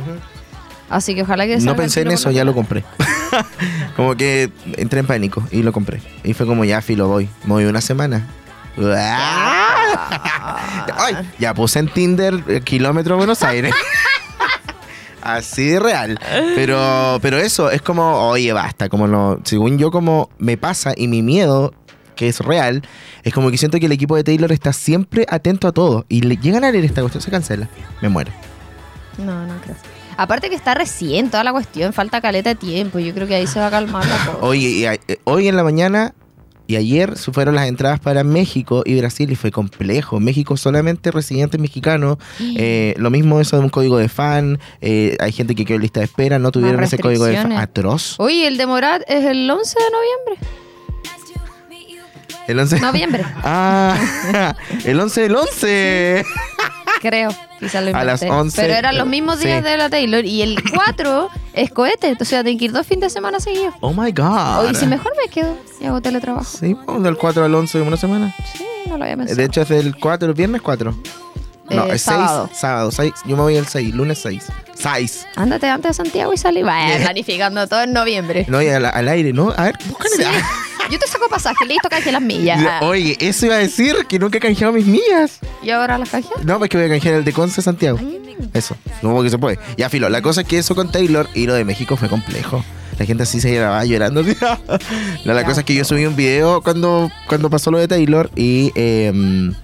[0.91, 2.85] Así que ojalá que No pensé el en eso, ya lo compré.
[3.97, 6.01] como que entré en pánico y lo compré.
[6.25, 7.29] Y fue como, ya, filo, voy.
[7.45, 8.27] Me voy una semana.
[10.97, 13.75] Ay, ya puse en Tinder eh, kilómetro Buenos Aires.
[15.23, 16.19] Así de real.
[16.55, 18.89] Pero, pero eso, es como, oye, basta.
[18.91, 21.73] Como no, según yo, como me pasa y mi miedo,
[22.15, 22.83] que es real,
[23.23, 26.05] es como que siento que el equipo de Taylor está siempre atento a todo.
[26.11, 27.69] Y le llegan a leer esta cuestión, se cancela.
[28.03, 28.33] Me muero.
[29.17, 29.77] No, no creo.
[30.17, 32.99] Aparte que está recién toda la cuestión, falta caleta de tiempo.
[32.99, 34.39] Yo creo que ahí se va a calmar la cosa.
[34.43, 36.15] Oye, y a- eh, hoy en la mañana
[36.67, 40.19] y ayer se fueron las entradas para México y Brasil y fue complejo.
[40.21, 42.19] México solamente residentes mexicanos.
[42.41, 44.59] Eh, lo mismo eso de un código de fan.
[44.81, 47.53] eh, hay gente que quedó en lista de espera, no tuvieron ese código de fan.
[47.53, 48.15] Atroz.
[48.19, 50.49] Oye, el de Morat es el 11 de noviembre.
[52.47, 52.81] El 11.
[52.81, 56.25] Noviembre, Ah, el 11 del 11.
[57.05, 57.31] creo.
[57.61, 58.41] Quizás lo A las inventé.
[58.41, 59.71] 11, Pero eran los pero- mismos días sí.
[59.71, 60.25] de la Taylor.
[60.25, 62.17] Y el 4 es cohete.
[62.21, 63.75] O sea, tengo que ir dos fines de semana seguidos.
[63.81, 64.65] Oh my god.
[64.67, 66.45] Oye, si mejor me quedo y hago teletrabajo.
[66.59, 68.35] Sí, pues, del 4 al 11 de una semana.
[68.57, 69.37] Sí, no lo había pensado.
[69.37, 70.95] De hecho, es del 4, el viernes 4.
[71.71, 72.03] No, Eh, es 6.
[72.03, 72.51] sábado.
[72.53, 73.13] Sábado, 6.
[73.27, 74.45] Yo me voy el 6, lunes 6.
[74.75, 75.27] 6.
[75.37, 76.63] Ándate antes de Santiago y salí.
[76.63, 78.45] Vaya, planificando todo en noviembre.
[78.49, 79.51] No, y al, al aire, ¿no?
[79.57, 80.17] A ver, búscale.
[80.17, 80.23] Sí.
[80.91, 82.83] Yo te saco pasaje, listo, canje las millas.
[82.83, 85.39] Oye, eso iba a decir que nunca he canjeado mis millas.
[85.63, 86.29] ¿Y ahora las canje?
[86.45, 87.99] No, pues que voy a canjear el de Conce Santiago.
[88.53, 89.59] Eso, no que se puede.
[89.77, 92.65] Ya, filo, la cosa es que eso con Taylor y lo de México fue complejo.
[92.99, 94.23] La gente así se grababa llorando.
[95.25, 98.31] no, la cosa es que yo subí un video cuando, cuando pasó lo de Taylor
[98.37, 99.55] y em,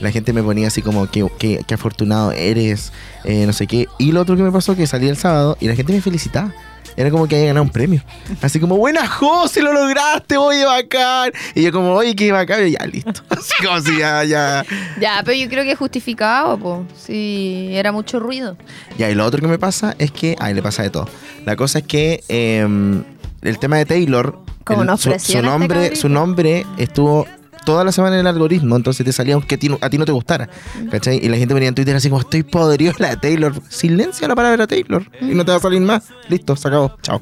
[0.00, 2.92] la gente me ponía así como que, que, que afortunado eres,
[3.24, 3.86] eh, no sé qué.
[3.98, 6.52] Y lo otro que me pasó que salí el sábado y la gente me felicitaba.
[6.96, 8.02] Era como que había ganado un premio.
[8.42, 11.32] Así como, buena José, lo lograste, oye, bacán.
[11.54, 12.66] Y yo como, oye, qué bacán.
[12.66, 13.22] Y ya, listo.
[13.30, 14.64] Así como si ya, ya...
[15.00, 16.84] Ya, pero yo creo que es justificado, po.
[16.96, 18.56] Sí, era mucho ruido.
[18.98, 20.36] Ya, y lo otro que me pasa es que.
[20.38, 21.08] Ay, le pasa de todo.
[21.46, 23.02] La cosa es que em,
[23.42, 24.38] el tema de Taylor.
[24.64, 27.26] Como el- nos su, este nombre, su nombre estuvo
[27.70, 29.96] toda la semana en el algoritmo, entonces te salía aunque a ti, no- a ti
[29.96, 30.48] no te gustara.
[30.90, 31.18] ¿Cachai?
[31.24, 33.52] Y la gente venía en Twitter así como estoy podrido la de Taylor.
[33.68, 35.04] Silencia la palabra Taylor.
[35.20, 36.08] Y no te va a salir más.
[36.28, 36.96] Listo, se acabó.
[37.02, 37.20] Chao.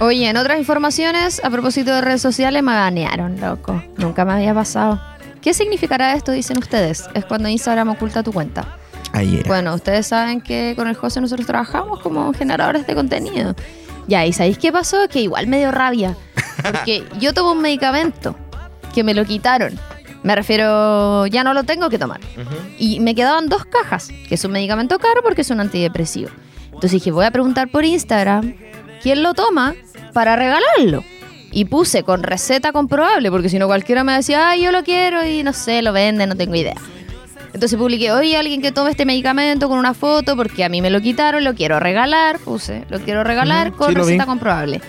[0.00, 3.82] Oye, en otras informaciones, a propósito de redes sociales, me banearon, loco.
[3.96, 5.00] Nunca me había pasado.
[5.42, 7.04] ¿Qué significará esto, dicen ustedes?
[7.14, 8.76] Es cuando Instagram oculta tu cuenta.
[9.12, 9.44] Ayer.
[9.48, 13.56] Bueno, ustedes saben que con el José nosotros trabajamos como generadores de contenido.
[14.06, 15.08] Ya, ¿y sabéis qué pasó?
[15.10, 16.16] Que igual me dio rabia.
[16.62, 18.36] Porque yo tomo un medicamento
[18.98, 19.78] que me lo quitaron.
[20.24, 22.18] Me refiero, ya no lo tengo que tomar.
[22.80, 26.30] Y me quedaban dos cajas, que es un medicamento caro porque es un antidepresivo.
[26.64, 28.56] Entonces dije, voy a preguntar por Instagram
[29.00, 29.76] quién lo toma
[30.12, 31.04] para regalarlo.
[31.52, 35.24] Y puse con receta comprobable, porque si no cualquiera me decía, ay, yo lo quiero
[35.24, 36.74] y no sé, lo vende, no tengo idea.
[37.54, 40.90] Entonces publiqué, oye, alguien que tome este medicamento con una foto porque a mí me
[40.90, 44.80] lo quitaron, lo quiero regalar, puse, lo quiero regalar con sí, receta comprobable.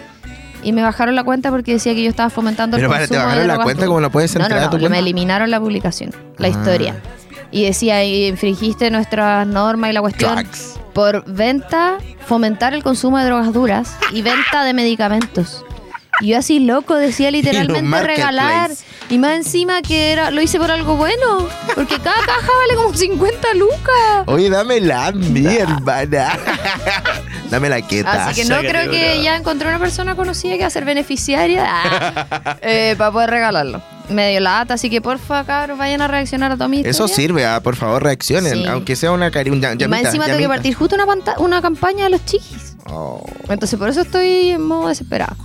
[0.63, 3.09] Y me bajaron la cuenta porque decía que yo estaba fomentando Pero el para, ¿te
[3.09, 3.85] consumo de bajaron la drogas cuenta?
[3.85, 4.99] ¿Cómo la puedes No, entrar no, a tu no, me cuenta?
[4.99, 6.49] eliminaron la publicación, la Ah.
[6.49, 6.95] historia.
[7.51, 10.79] Y decía, y infringiste nuestras normas y la cuestión Drugs.
[10.93, 15.63] por venta, fomentar el consumo de drogas duras y venta de medicamentos.
[16.21, 18.71] Y yo así loco decía literalmente regalar.
[19.10, 21.47] Y más encima que era, lo hice por algo bueno.
[21.73, 24.23] Porque cada caja vale como 50 lucas.
[24.27, 26.38] Oye, dámela a mí, hermana.
[27.49, 28.27] dámela quieta.
[28.27, 29.23] Así que no Sácate, creo que bro.
[29.23, 33.82] ya encontré una persona conocida que va a ser beneficiaria ah, eh, para poder regalarlo.
[34.10, 37.15] Medio lata, así que porfa, cabros, vayan a reaccionar a toda mi Eso historia.
[37.15, 38.53] sirve, ah, por favor, reaccionen.
[38.53, 38.65] Sí.
[38.65, 41.05] Aunque sea una cari un Y más llamita, encima tengo que partir justo una,
[41.38, 42.68] una campaña de los chiquis.
[42.87, 43.23] Oh.
[43.49, 45.35] Entonces por eso estoy en modo desesperado.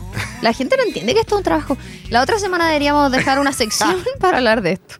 [0.43, 1.77] La gente no entiende que esto es un trabajo.
[2.11, 4.97] La otra semana deberíamos dejar una sección para hablar de esto.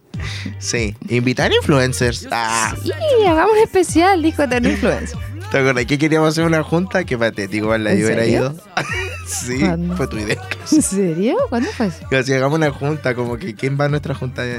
[0.59, 2.27] Sí, invitar influencers.
[2.31, 5.19] Ah, Y hagamos un especial, dijo Eterno Influencer.
[5.55, 7.05] ¿Te acuerdas que queríamos hacer una junta?
[7.05, 8.41] Qué patético, igual la ¿En yo hubiera serio?
[8.41, 8.55] ido.
[9.29, 9.97] sí, ¿Cuándo?
[9.97, 10.43] fue tu idea.
[10.73, 11.37] ¿En serio?
[11.49, 11.99] ¿Cuándo fue eso?
[12.11, 14.43] Que si hagamos una junta, como que ¿quién va a nuestra junta?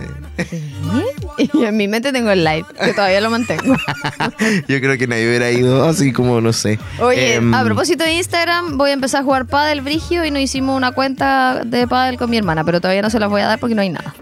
[1.38, 3.76] Y en mi mente tengo el live, que todavía lo mantengo.
[4.70, 6.80] Yo creo que nadie hubiera ido, así como, no sé.
[7.02, 10.42] Oye, Em, a propósito de Instagram, voy a empezar a jugar pádel brigio y nos
[10.42, 13.48] hicimos una cuenta de pádel con mi hermana, pero todavía no se las voy a
[13.48, 14.16] dar porque no hay nada.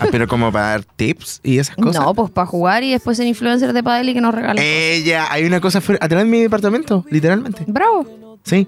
[0.00, 2.02] Ah, pero como para dar tips y esas cosas.
[2.02, 4.62] No, pues para jugar y después ser influencer de pádel y que nos regalen.
[4.64, 7.64] Ella, hay una cosa fuera, atrás de mi departamento, literalmente.
[7.66, 8.06] Bravo.
[8.44, 8.66] Sí.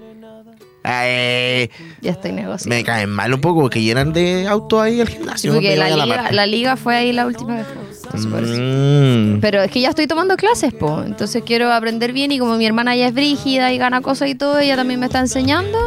[0.83, 2.75] Ay, Ya estoy negociando.
[2.75, 5.53] me caen mal un poco porque llenan de autos ahí el gimnasio.
[5.53, 7.67] Porque la liga, la liga fue ahí la última vez.
[8.15, 9.41] Mm.
[9.41, 11.03] Pero es que ya estoy tomando clases, po.
[11.05, 14.35] Entonces quiero aprender bien y como mi hermana ya es brígida y gana cosas y
[14.35, 15.79] todo, ella también me está enseñando.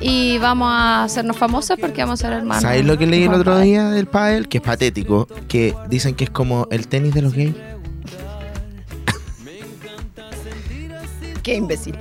[0.00, 2.62] Y vamos a hacernos famosas porque vamos a ser hermanas.
[2.62, 4.48] ¿Sabes lo que leí el otro día del pádel?
[4.48, 5.26] Que es patético.
[5.48, 7.54] Que dicen que es como el tenis de los gays.
[11.42, 11.96] Qué imbécil.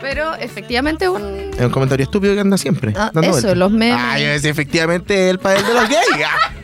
[0.00, 1.22] Pero efectivamente un...
[1.56, 2.92] Es un comentario estúpido que anda siempre.
[2.96, 3.56] Ah, dando eso, vueltas.
[3.56, 3.96] los memes.
[3.98, 6.06] Ah, yo decía efectivamente el pádel de los gays.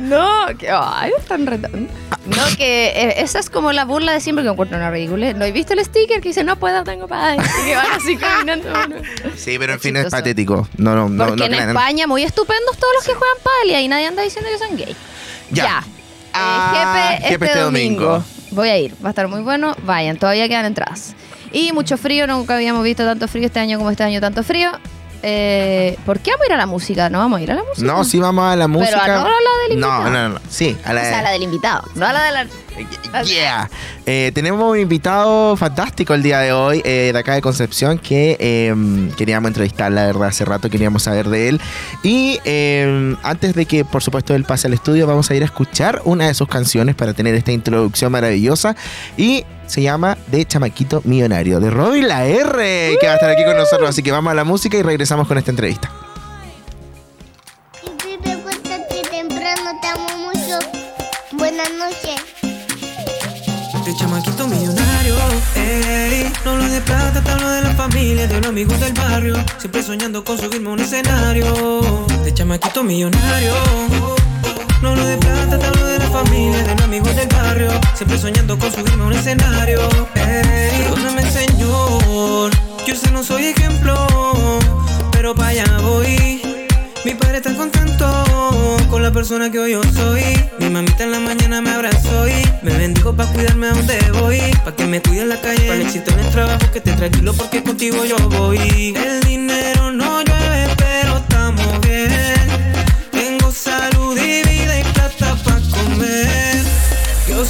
[0.00, 1.78] No, que ay, están retando.
[2.26, 5.32] No, que eh, esa es como la burla de siempre que encuentro una ridícula.
[5.34, 7.42] ¿No he visto el sticker que dice no puedo, tengo padre?
[7.62, 8.70] Y que van así caminando.
[8.70, 8.96] bueno.
[9.36, 10.16] Sí, pero en fin es chistoso.
[10.22, 10.68] patético.
[10.76, 11.24] No, no, no.
[11.26, 11.68] Porque no en crean.
[11.70, 14.76] España muy estupendos todos los que juegan pádel y ahí nadie anda diciendo que son
[14.76, 14.96] gay.
[15.50, 15.84] Ya.
[15.86, 15.96] Eh,
[16.32, 18.04] Ah, Jepe, Jepe este, este domingo.
[18.04, 18.24] domingo.
[18.52, 19.74] Voy a ir, va a estar muy bueno.
[19.82, 21.14] Vayan, todavía quedan entradas.
[21.52, 24.70] Y mucho frío, nunca habíamos visto tanto frío este año como este año tanto frío.
[25.22, 27.10] Eh, ¿Por qué vamos a ir a la música?
[27.10, 27.86] ¿No vamos a ir a la música?
[27.86, 29.06] No, sí vamos a la música.
[29.06, 30.04] no a la del invitado.
[30.04, 30.40] No, no, no.
[30.48, 32.46] Sí, a la, O sea, a la del invitado, no a la de la...
[33.24, 33.68] Yeah.
[34.06, 38.36] Eh, tenemos un invitado fantástico el día de hoy, eh, de acá de Concepción, que
[38.40, 38.74] eh,
[39.16, 41.60] queríamos entrevistar, la verdad, hace rato queríamos saber de él.
[42.02, 45.46] Y eh, antes de que, por supuesto, él pase al estudio, vamos a ir a
[45.46, 48.76] escuchar una de sus canciones para tener esta introducción maravillosa.
[49.16, 53.44] Y se llama De Chamaquito Millonario, de Robin La R, que va a estar aquí
[53.44, 53.88] con nosotros.
[53.88, 55.90] Así que vamos a la música y regresamos con esta entrevista.
[63.90, 65.16] De chamaquito millonario,
[65.56, 69.34] ey No hablo de plata, te hablo de la familia, de los amigos del barrio.
[69.58, 72.06] Siempre soñando con subirme a un escenario.
[72.22, 73.52] De chamaquito millonario.
[74.80, 77.72] No hablo de plata, te hablo de la familia, de los amigos del barrio.
[77.96, 79.80] Siempre soñando con subirme a un escenario.
[80.14, 82.52] Ey Perdóname señor,
[82.86, 84.06] yo sé no soy ejemplo
[85.10, 86.40] Pero para allá voy
[87.04, 88.06] mi padre está contento
[88.88, 90.22] con la persona que hoy yo soy.
[90.58, 94.40] Mi mamita en la mañana me abrazó y me bendijo para cuidarme a donde voy.
[94.64, 96.92] Pa' que me cuide en la calle, para el éxito en el trabajo, que esté
[96.92, 98.94] tranquilo porque contigo yo voy.
[98.96, 99.79] El dinero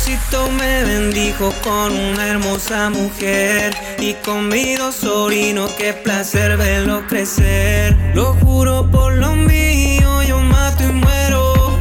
[0.07, 7.07] Diosito me bendijo con una hermosa mujer y con mis dos sobrinos, qué placer verlo
[7.07, 7.95] crecer.
[8.15, 11.77] Lo juro por lo mío, yo mato y muero.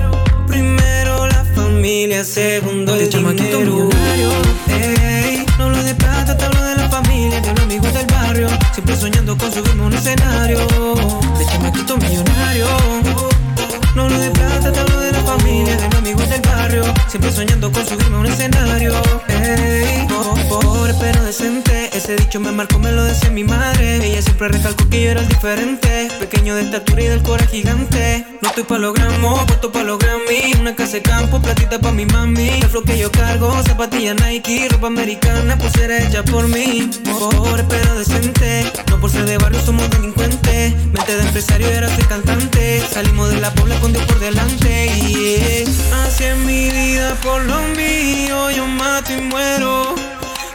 [0.48, 3.90] Primero la familia, segundo el dinero.
[4.68, 8.50] Ey, no hablo de plata, te hablo de la familia, de los amigos del barrio.
[8.74, 10.60] Siempre soñando con subirme a un escenario.
[11.38, 12.68] De chamaquito millonario.
[13.96, 16.84] No hablo de plata, te hablo de la familia, de los amigos del barrio.
[17.08, 18.94] Siempre soñando con subirme a un escenario.
[19.28, 21.90] Ey, po- pobre pero decente.
[21.94, 24.06] Ese dicho me marcó, me lo decía mi madre.
[24.06, 26.08] Ella siempre recalcó que yo era el diferente.
[26.20, 28.26] Pequeño de estatura y del corazón gigante.
[28.42, 30.54] No estoy pa' los gramos, puesto pa' los Grammy.
[30.60, 32.50] Una casa de campo, platita pa' mi mami.
[32.50, 36.90] El flow que yo cargo, zapatillas Nike, ropa americana, pulsera hecha por mí.
[37.06, 38.72] Pobre pero decente.
[38.90, 40.74] No por ser de barrio somos delincuentes.
[40.86, 42.82] Mente de empresario ahora soy cantante.
[42.94, 44.86] Salimos de la pobla Dios por delante.
[45.08, 45.64] Y
[46.06, 48.52] así es mi vida por lo mío.
[48.52, 49.96] Yo mato y muero.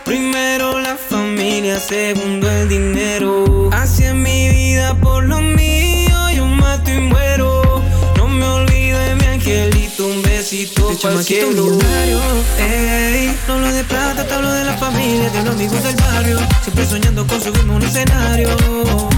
[0.04, 3.70] Primero la familia, segundo el dinero.
[3.72, 6.30] Así es mi vida por lo mío.
[6.34, 7.82] Yo mato y muero.
[8.16, 10.06] No me olvido de mi angelito.
[10.06, 11.62] Un besito chamaquito cielo.
[11.64, 12.20] millonario.
[12.58, 16.38] Ey, no hablo de plata, te hablo de la familia, de los amigos del barrio.
[16.62, 18.48] Siempre soñando con subirme a un escenario.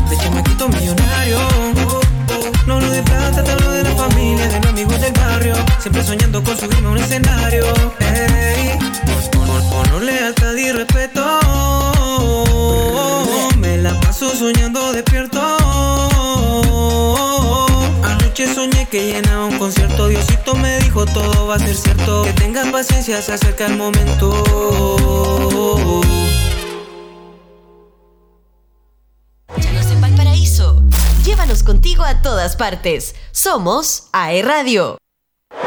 [0.09, 1.65] De chamaquito millonario.
[2.66, 5.55] De plata, te hablo de la familia, de los amigos del barrio.
[5.79, 7.64] Siempre soñando con subirme a un escenario.
[8.00, 8.76] Ey,
[9.70, 11.22] honor, lealtad y respeto.
[13.59, 15.40] Me la paso soñando despierto.
[18.02, 20.09] Anoche soñé que llenaba un concierto.
[20.09, 22.24] Diosito me dijo todo va a ser cierto.
[22.24, 24.33] Que tengas paciencia, se acerca el momento.
[29.90, 30.82] En Valparaíso.
[31.24, 33.14] Llévanos contigo a todas partes.
[33.32, 34.98] Somos AE Radio.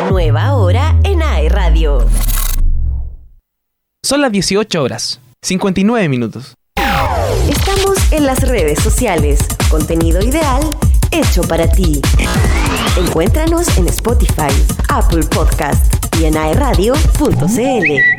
[0.10, 2.06] Nueva hora en AE Radio.
[4.04, 6.56] Son las 18 horas, 59 minutos.
[7.50, 9.40] Estamos en las redes sociales.
[9.70, 10.62] Contenido ideal
[11.12, 12.02] hecho para ti.
[12.98, 14.54] Encuéntranos en Spotify,
[14.90, 18.19] Apple Podcast y en aeradio.cl.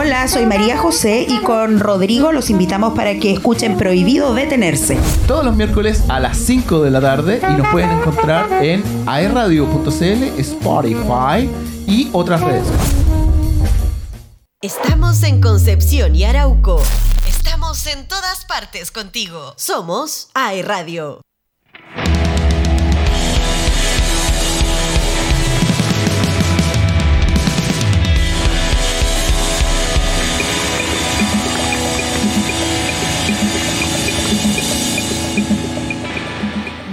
[0.00, 4.96] Hola, soy María José y con Rodrigo los invitamos para que escuchen Prohibido Detenerse.
[5.26, 10.38] Todos los miércoles a las 5 de la tarde y nos pueden encontrar en aerradio.cl,
[10.38, 11.50] Spotify
[11.88, 12.68] y otras redes.
[14.62, 16.80] Estamos en Concepción y Arauco.
[17.26, 19.54] Estamos en todas partes contigo.
[19.56, 21.22] Somos AE Radio.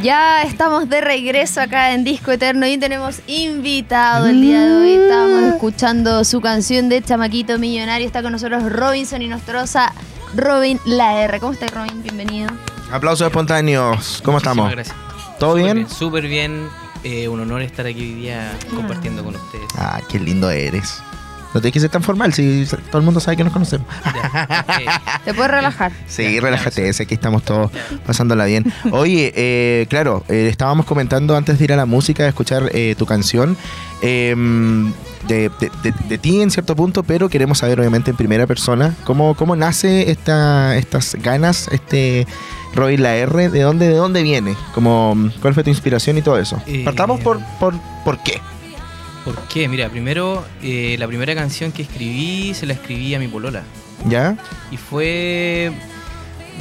[0.06, 4.92] Ya estamos de regreso acá en Disco Eterno y tenemos invitado el día de hoy.
[5.04, 8.06] Estamos escuchando su canción de Chamaquito Millonario.
[8.06, 9.92] Está con nosotros Robinson y Nostrosa,
[10.36, 11.40] Robin La R.
[11.40, 12.04] ¿Cómo estás, Robin?
[12.04, 12.52] Bienvenido.
[12.92, 14.22] Aplausos espontáneos.
[14.24, 14.66] ¿Cómo estamos?
[14.66, 15.40] Muchísimas gracias.
[15.40, 15.90] ¿Todo Súper bien?
[15.90, 16.70] Súper bien.
[17.04, 19.66] Eh, un honor estar aquí hoy día compartiendo con ustedes.
[19.76, 21.02] Ah, qué lindo eres.
[21.56, 23.88] No tienes que ser tan formal, si todo el mundo sabe que nos conocemos.
[24.04, 25.02] Ya.
[25.24, 25.92] Te puedes relajar.
[26.08, 27.72] Sí, relájate, sé que estamos todos
[28.06, 28.72] pasándola bien.
[28.92, 32.94] Oye, eh, claro, eh, estábamos comentando antes de ir a la música, de escuchar eh,
[32.98, 33.56] tu canción,
[34.02, 34.36] eh,
[35.28, 38.94] de, de- de- de ti en cierto punto, pero queremos saber obviamente en primera persona
[39.06, 42.28] cómo, cómo nace esta, estas ganas, este
[42.76, 46.38] Roy La R, de dónde, de dónde viene, como, cuál fue tu inspiración y todo
[46.38, 46.62] eso.
[46.68, 48.42] Eh, Partamos por, por, por qué.
[49.26, 49.68] ¿Por qué?
[49.68, 53.64] Mira, primero, eh, la primera canción que escribí se la escribí a mi polola.
[54.08, 54.38] ¿Ya?
[54.72, 55.72] Y fue.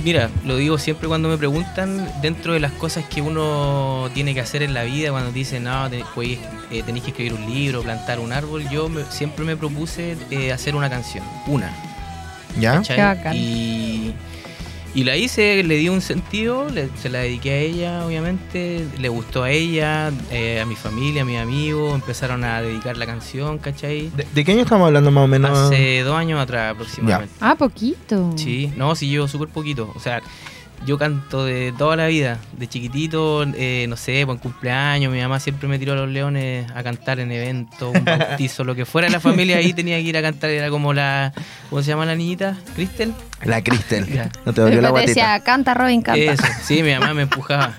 [0.03, 4.40] Mira, lo digo siempre cuando me preguntan, dentro de las cosas que uno tiene que
[4.40, 6.38] hacer en la vida, cuando dicen, no, pues,
[6.72, 10.50] eh, tenéis que escribir un libro, plantar un árbol, yo me- siempre me propuse eh,
[10.53, 11.70] hacer una canción, una.
[12.59, 12.79] ¿Ya?
[13.37, 14.14] Y,
[14.94, 19.09] y la hice, le di un sentido, le- se la dediqué a ella, obviamente, le
[19.09, 23.59] gustó a ella, eh, a mi familia, a mis amigos, empezaron a dedicar la canción,
[23.59, 24.11] ¿cachai?
[24.16, 25.59] ¿De, de qué año estamos hablando más o menos?
[25.59, 27.35] Hace dos años atrás aproximadamente.
[27.40, 28.33] Ah, poquito.
[28.37, 29.92] Sí, no, sí llevo súper poquito.
[29.96, 30.22] O sea,
[30.85, 35.20] yo canto de toda la vida, de chiquitito, eh, no sé, pues en cumpleaños, mi
[35.20, 38.85] mamá siempre me tiró a los leones a cantar en eventos, un bautizo, lo que
[38.85, 41.33] fuera de la familia, ahí tenía que ir a cantar, era como la,
[41.70, 42.57] ¿cómo se llama la niñita?
[42.75, 43.14] ¿Cristel?
[43.42, 44.07] La Cristel.
[44.07, 44.31] Ya.
[44.44, 45.09] No te dolió la guatita.
[45.09, 46.20] decía, canta, Robin, canta.
[46.20, 47.75] Eso, sí, mi mamá me empujaba.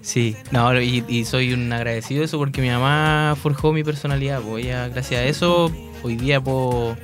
[0.00, 4.40] Sí, no, y, y soy un agradecido de eso porque mi mamá forjó mi personalidad.
[4.40, 5.70] Pues ella, gracias a eso,
[6.02, 6.96] hoy día puedo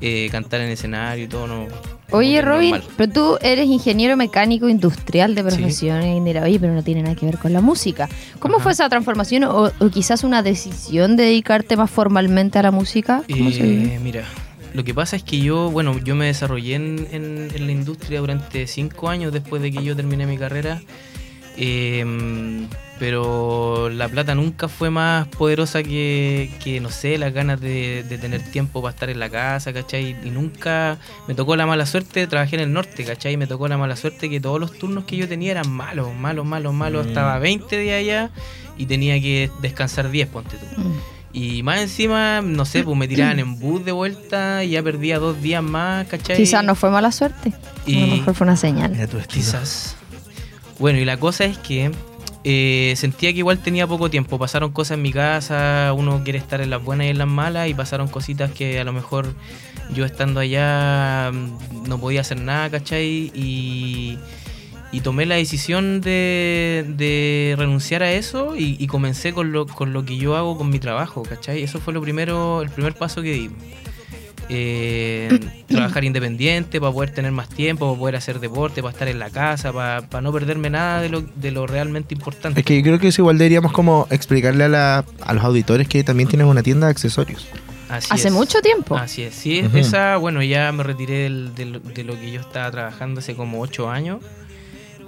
[0.00, 1.46] eh, cantar en escenario y todo.
[1.46, 1.66] No,
[2.10, 2.88] Oye, Robin, normal.
[2.96, 6.02] pero tú eres ingeniero mecánico industrial de profesión.
[6.04, 8.08] y dirá, Oye, pero no tiene nada que ver con la música.
[8.38, 8.62] ¿Cómo Ajá.
[8.64, 13.22] fue esa transformación o, o quizás una decisión de dedicarte más formalmente a la música?
[13.28, 14.24] Eh, mira,
[14.74, 18.20] lo que pasa es que yo, bueno, yo me desarrollé en, en- en la industria
[18.20, 20.80] durante cinco años después de que yo terminé mi carrera.
[21.56, 22.04] eh,
[22.98, 28.18] pero la plata nunca fue más poderosa que, que, no sé, las ganas de, de
[28.18, 30.16] tener tiempo para estar en la casa, ¿cachai?
[30.24, 33.36] Y nunca me tocó la mala suerte, trabajé en el norte, ¿cachai?
[33.36, 36.44] Me tocó la mala suerte que todos los turnos que yo tenía eran malos, malos,
[36.44, 37.06] malos, malos.
[37.06, 37.08] Mm.
[37.08, 38.30] Estaba 20 días allá
[38.76, 40.80] y tenía que descansar 10, ponte tú.
[40.80, 40.94] Mm.
[41.32, 45.18] Y más encima, no sé, pues me tiraban en bus de vuelta y ya perdía
[45.18, 46.36] dos días más, ¿cachai?
[46.36, 47.50] Quizás no fue mala suerte.
[47.50, 48.92] A lo Y mejor fue una señal.
[48.92, 49.96] Mira tu quizás.
[50.78, 51.92] Bueno, y la cosa es que
[52.44, 54.38] eh, sentía que igual tenía poco tiempo.
[54.38, 57.68] Pasaron cosas en mi casa, uno quiere estar en las buenas y en las malas,
[57.68, 59.34] y pasaron cositas que a lo mejor
[59.94, 63.32] yo estando allá mm, no podía hacer nada, ¿cachai?
[63.34, 64.18] Y,
[64.92, 69.92] y tomé la decisión de, de renunciar a eso y, y comencé con lo, con
[69.92, 71.62] lo que yo hago con mi trabajo, ¿cachai?
[71.62, 73.50] Eso fue lo primero, el primer paso que di.
[74.50, 75.28] Eh,
[75.68, 79.30] trabajar independiente para poder tener más tiempo, para poder hacer deporte, para estar en la
[79.30, 82.60] casa, para, para no perderme nada de lo, de lo realmente importante.
[82.60, 85.86] Es que yo creo que eso igual deberíamos como explicarle a, la- a los auditores
[85.88, 87.46] que también tienes una tienda de accesorios.
[87.90, 88.34] Así Hace es.
[88.34, 88.96] mucho tiempo.
[88.96, 92.70] Así es, sí, esa, bueno, ya me retiré del- del- de lo que yo estaba
[92.70, 94.20] trabajando hace como ocho años.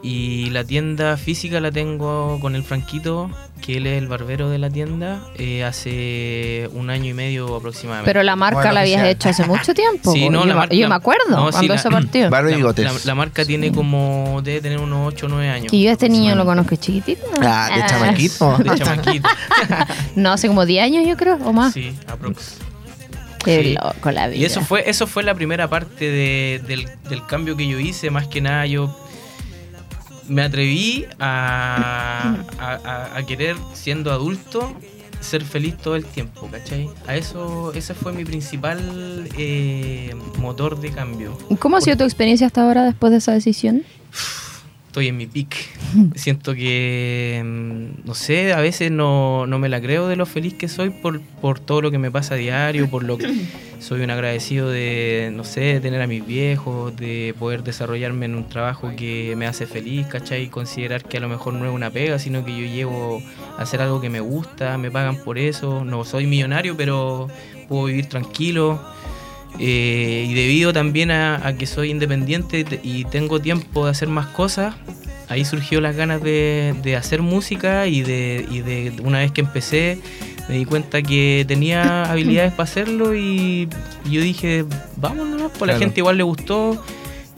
[0.03, 4.59] Y la tienda física la tengo con el Franquito, que él es el barbero de
[4.59, 8.09] la tienda, eh, hace un año y medio aproximadamente.
[8.11, 10.12] Pero la marca Bueno, la habías hecho hace mucho tiempo.
[10.14, 12.31] Sí, no, yo, la me- marca- yo me acuerdo no, sí, cuando la- eso partió.
[12.31, 12.40] La,
[12.92, 15.70] la- la marca tiene como, debe tener unos 8 o 9 años.
[15.70, 17.23] Que yo a este niño lo conozco chiquitito.
[17.42, 18.59] Ah, de chamaquito.
[18.59, 19.29] De chamaquito.
[20.16, 21.73] No, hace como 10 años yo creo, o más.
[21.75, 22.55] Sí, aprox.
[23.44, 23.77] Qué Sí.
[23.83, 24.38] loco la vida.
[24.40, 28.11] Y eso fue, eso fue la primera parte de- del, del cambio que yo hice.
[28.11, 28.94] Más que nada, yo
[30.31, 34.73] me atreví a, a- a- a querer, siendo adulto,
[35.21, 36.88] ser feliz todo el tiempo, ¿cachai?
[37.07, 41.37] A eso, ese fue mi principal eh, motor de cambio.
[41.59, 43.83] ¿Cómo ha sido tu experiencia hasta ahora después de esa decisión?
[44.87, 45.57] Estoy en mi pic.
[46.14, 50.55] Siento que, mm, no sé, a veces no, no me la creo de lo feliz
[50.55, 53.33] que soy por, por todo lo que me pasa a diario, por lo que
[53.81, 58.35] soy un agradecido de, no sé, de tener a mis viejos, de poder desarrollarme en
[58.35, 60.42] un trabajo que me hace feliz, ¿cachai?
[60.44, 63.22] Y considerar que a lo mejor no es una pega, sino que yo llevo
[63.59, 67.29] a hacer algo que me gusta, me pagan por eso, no soy millonario, pero
[67.68, 68.81] puedo vivir tranquilo.
[69.59, 74.09] Eh, y debido también a, a que soy independiente te- y tengo tiempo de hacer
[74.09, 74.74] más cosas,
[75.31, 79.40] ahí surgió las ganas de, de hacer música y de, y de una vez que
[79.40, 79.99] empecé
[80.49, 83.69] me di cuenta que tenía habilidades para hacerlo y,
[84.11, 84.64] yo dije,
[84.97, 85.79] vámonos, pues a la Claro.
[85.79, 86.83] gente igual le gustó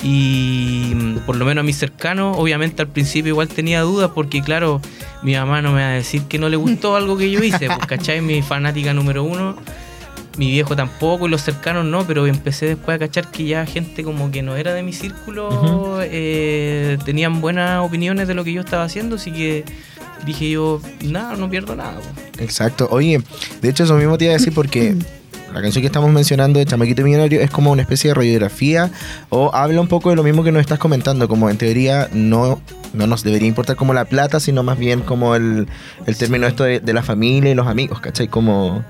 [0.02, 4.40] y mm, por lo menos a mis cercanos, obviamente al principio igual tenía dudas porque
[4.42, 4.80] claro,
[5.22, 7.66] mi mamá no me va a decir que no le gustó algo que yo hice,
[7.66, 9.56] pues cachai, mi fanática número uno
[10.36, 14.02] mi viejo tampoco y los cercanos no, pero empecé después a cachar que ya gente
[14.02, 18.60] como que no era de mi círculo eh, tenían buenas opiniones de lo que yo
[18.62, 19.64] estaba haciendo, así que
[20.24, 22.00] dije yo, nada, no pierdo nada.
[22.38, 22.88] Exacto.
[22.90, 23.20] Oye,
[23.60, 24.96] de hecho eso mismo te iba a decir porque
[25.52, 28.90] la canción que estamos mencionando de Chamaquito Millonario es como una especie de radiografía
[29.28, 32.62] o habla un poco de lo mismo que nos estás comentando, como en teoría no,
[32.94, 35.68] no nos debería importar como la plata, sino más bien como el,
[36.06, 38.28] el término esto de, de la familia y los amigos, ¿cachai?
[38.28, 38.82] Como,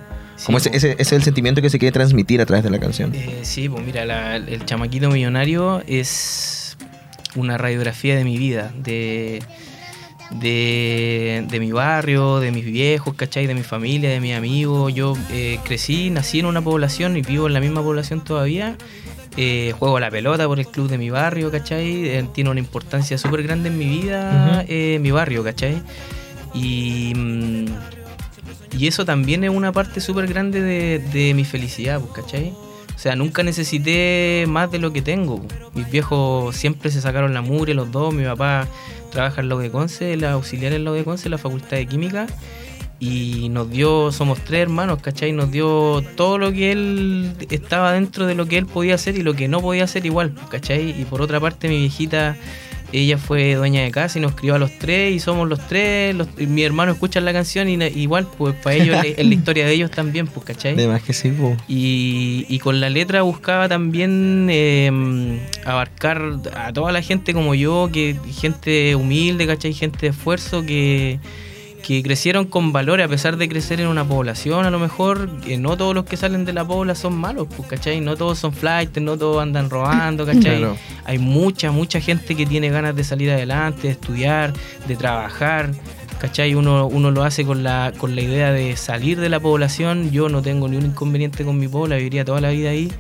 [0.46, 0.76] como ese, po.
[0.76, 3.12] ese, ese es el sentimiento que se quiere transmitir a través de la canción.
[3.14, 6.76] Eh, sí, pues mira, la- el chamaquito millonario es
[7.36, 9.42] una radiografía de mi vida, de,
[10.32, 13.46] de, de mi barrio, de mis viejos, ¿cachai?
[13.46, 14.92] De mi familia, de mis amigos.
[14.94, 18.76] Yo eh, crecí, nací en una población y vivo en la misma población todavía.
[19.38, 22.06] Eh, juego a la pelota por el club de mi barrio, ¿cachai?
[22.06, 25.82] Eh, tiene una importancia súper grande en mi vida, eh, mi barrio, ¿cachai?
[26.54, 27.64] Y, mm,
[28.78, 32.52] y eso también es una parte súper grande de, de mi felicidad, pues, ¿cachai?
[32.94, 35.42] O sea, nunca necesité más de lo que tengo.
[35.42, 35.74] pues.
[35.74, 38.14] Mis viejos siempre se sacaron la mugre, los dos.
[38.14, 38.68] Mi papá
[39.10, 42.26] trabaja en la de Conce, la auxiliar en la de Conce, la Facultad de Química.
[43.00, 45.32] Y nos dio, somos tres hermanos, ¿cachai?
[45.32, 49.22] Nos dio todo lo que él estaba dentro de lo que él podía hacer y
[49.22, 51.00] lo que no podía hacer igual, pues, ¿cachai?
[51.00, 52.36] Y por otra parte, mi viejita,
[52.92, 56.14] ella fue dueña de casa y nos crió a los tres y somos los tres.
[56.14, 59.72] Los, mi hermano escucha la canción y igual, pues para ellos es la historia de
[59.72, 60.74] ellos también, pues, ¿cachai?
[60.74, 61.56] De más que sí, po.
[61.68, 66.22] Y, y con la letra buscaba también eh, abarcar
[66.54, 69.72] a toda la gente como yo, que gente humilde, ¿cachai?
[69.72, 71.18] Gente de esfuerzo que,
[71.82, 75.58] que crecieron con valores a pesar de crecer en una población a lo mejor, que
[75.58, 78.00] no todos los que salen de la pobla son malos, pues, ¿cachai?
[78.00, 80.58] No todos son flights, no todos andan robando, ¿cachai?
[80.58, 80.76] Claro.
[81.04, 84.52] Hay mucha, mucha gente que tiene ganas de salir adelante, de estudiar,
[84.86, 85.70] de trabajar.
[86.20, 86.54] ¿Cachai?
[86.54, 90.12] Uno, uno lo hace con la, con la idea de salir de la población.
[90.12, 92.92] Yo no tengo ni un inconveniente con mi pobla, viviría toda la vida ahí.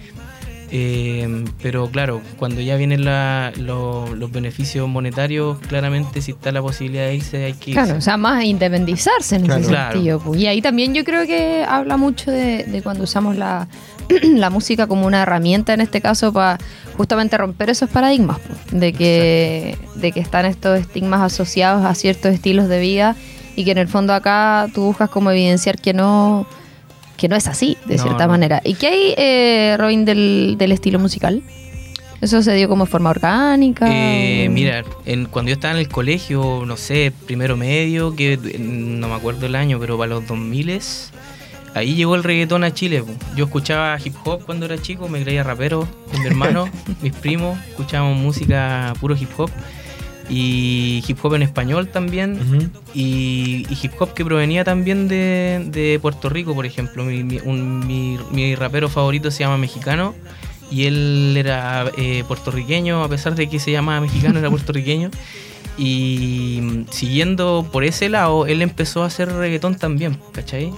[0.74, 6.62] Eh, pero claro, cuando ya vienen la- lo- los beneficios monetarios, claramente si está la
[6.62, 7.82] posibilidad de irse, hay que irse.
[7.84, 9.60] Claro, o sea, más independizarse en Claro.
[9.60, 10.18] ese sentido.
[10.20, 10.40] pues.
[10.40, 13.68] Y ahí también yo creo que habla mucho de, de cuando usamos la,
[14.22, 16.58] la música como una herramienta, en este caso, para
[16.96, 22.32] justamente romper esos paradigmas, pues, de que, de que están estos estigmas asociados a ciertos
[22.32, 23.14] estilos de vida
[23.56, 26.46] y que en el fondo acá tú buscas como evidenciar que no
[27.22, 28.32] que no es así, de No, cierta no.
[28.32, 28.60] manera.
[28.64, 31.40] ¿Y qué hay, eh, Robin, del, del estilo musical?
[32.20, 33.86] ¿Eso se dio como forma orgánica?
[33.88, 39.06] Eh, mira, en, cuando yo estaba en el colegio, no sé, primero medio, que no
[39.06, 40.80] me acuerdo el año, pero para los 2000
[41.74, 43.04] ahí llegó el reggaetón a Chile.
[43.36, 46.68] Yo escuchaba hip hop cuando era chico, me creía rapero con mi hermano,
[47.02, 49.50] mis primos, escuchábamos música puro hip hop
[50.34, 55.98] y hip hop en español también y, y hip hop que provenía también de, de
[56.00, 57.04] Puerto Rico, por ejemplo.
[57.04, 60.14] Mi, mi- un- mi- mi rapero favorito se llama Mexicano
[60.70, 65.10] y él era eh, puertorriqueño, a pesar de que se llamaba mexicano, era puertorriqueño.
[65.76, 70.72] Y mm, siguiendo por ese lado, él empezó a hacer reggaetón también, ¿cachai?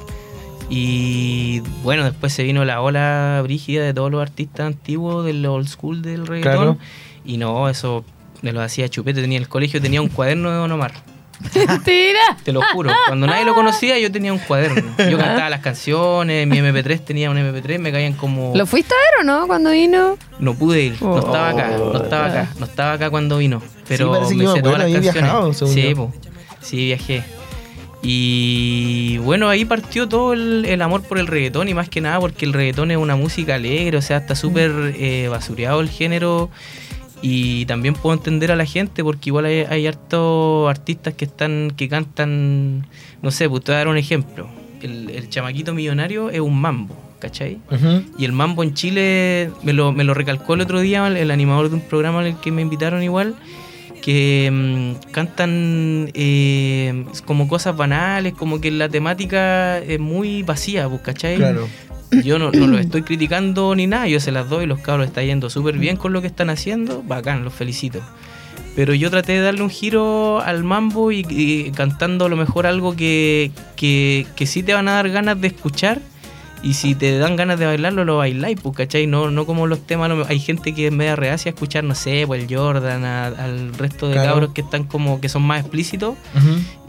[0.71, 5.69] Y bueno, después se vino la ola brígida de todos los artistas antiguos del old
[5.69, 6.75] school del reggaetón.
[6.75, 6.79] Claro.
[7.25, 8.05] Y no, eso
[8.45, 10.93] Me lo hacía chupete, tenía el colegio, tenía un cuaderno de Don Omar.
[11.67, 12.21] Mentira.
[12.45, 12.93] Te lo juro.
[13.07, 14.83] Cuando nadie lo conocía, yo tenía un cuaderno.
[15.11, 18.53] Yo cantaba las canciones, mi MP3 tenía un MP3, me caían como.
[18.55, 20.19] ¿Lo fuiste a ver o no cuando vino?
[20.41, 21.19] No pude ir, no Oh.
[21.21, 23.63] estaba acá, no estaba acá, no estaba acá cuando vino.
[23.89, 25.13] Pero que me acuerdo, todas las canciones.
[25.15, 26.13] viajado, sí, po.
[26.61, 27.25] sí, viajé.
[28.03, 32.21] Y bueno, ahí partió todo el, el amor por el reggaetón y más que nada
[32.21, 36.51] porque el reggaetón es una música alegre, o sea, está súper eh, basureado el género
[37.27, 41.73] y también puedo entender a la gente porque igual hay, hay hartos artistas que están
[41.75, 42.87] que cantan,
[43.23, 44.47] no sé, pues te voy a dar un ejemplo.
[44.83, 47.61] El, el chamaquito millonario es un mambo, ¿cachai?
[48.19, 51.31] Y el mambo en Chile me lo, me lo recalcó el otro día el, el
[51.31, 53.37] animador de un programa al que me invitaron igual,
[54.03, 61.01] que mm, cantan eh, como cosas banales, como que la temática es muy vacía, pues,
[61.01, 61.37] ¿cachai?
[61.37, 61.69] Claro.
[62.23, 65.25] Yo no, no los estoy criticando ni nada, yo se las doy, los cabros están
[65.27, 68.01] yendo súper bien con lo que están haciendo, bacán, los felicito.
[68.77, 72.67] Pero yo traté de darle un giro al mambo y, y cantando a lo mejor
[72.67, 76.01] algo que, que, que sí te van a dar ganas de escuchar.
[76.63, 79.07] Y si te dan ganas de bailarlo, lo bailáis, pues, ¿cachai?
[79.07, 80.09] No, no como los temas.
[80.09, 83.27] lo- Hay gente que es media reacia a escuchar, no sé, pues el Jordan, a-
[83.27, 84.31] al resto de Claro.
[84.31, 86.15] cabros que están como que son más explícitos.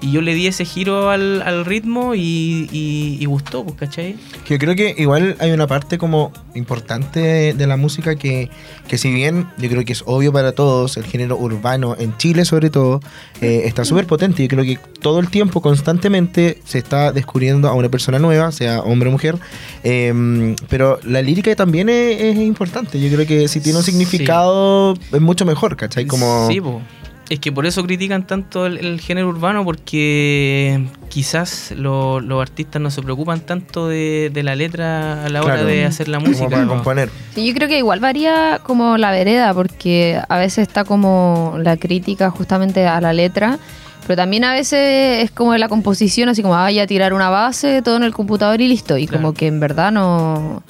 [0.05, 4.15] Y yo le di ese giro al, al ritmo y, y, y gustó, pues, ¿cachai?
[4.47, 8.49] Yo creo que igual hay una parte como importante de, de la música que,
[8.87, 12.45] que si bien yo creo que es obvio para todos, el género urbano en Chile
[12.45, 12.99] sobre todo,
[13.41, 14.43] eh, está súper potente.
[14.43, 18.81] Yo creo que todo el tiempo, constantemente, se está descubriendo a una persona nueva, sea
[18.81, 19.37] hombre o mujer.
[19.83, 22.99] eh, pero la lírica también es, es importante.
[22.99, 23.91] Yo creo que si tiene un Sí.
[23.91, 26.05] significado es mucho mejor, ¿cachai?
[26.05, 26.47] Como...
[26.49, 26.81] Sí, po.
[27.27, 32.79] Es que por eso critican tanto el, el género urbano, porque quizás lo- los artistas
[32.81, 35.67] no se preocupan tanto de, de la letra a la hora Claro.
[35.67, 36.49] de hacer la como música.
[36.49, 36.69] para ¿no?
[36.75, 37.09] componer.
[37.33, 41.77] Sí, yo creo que igual varía como la vereda, porque a veces está como la
[41.77, 43.57] crítica justamente a la letra,
[44.05, 47.81] pero también a veces es como la composición, así como, ah, ya tirar una base,
[47.81, 48.99] todo en el computador y listo.
[48.99, 50.61] Y como que en verdad no,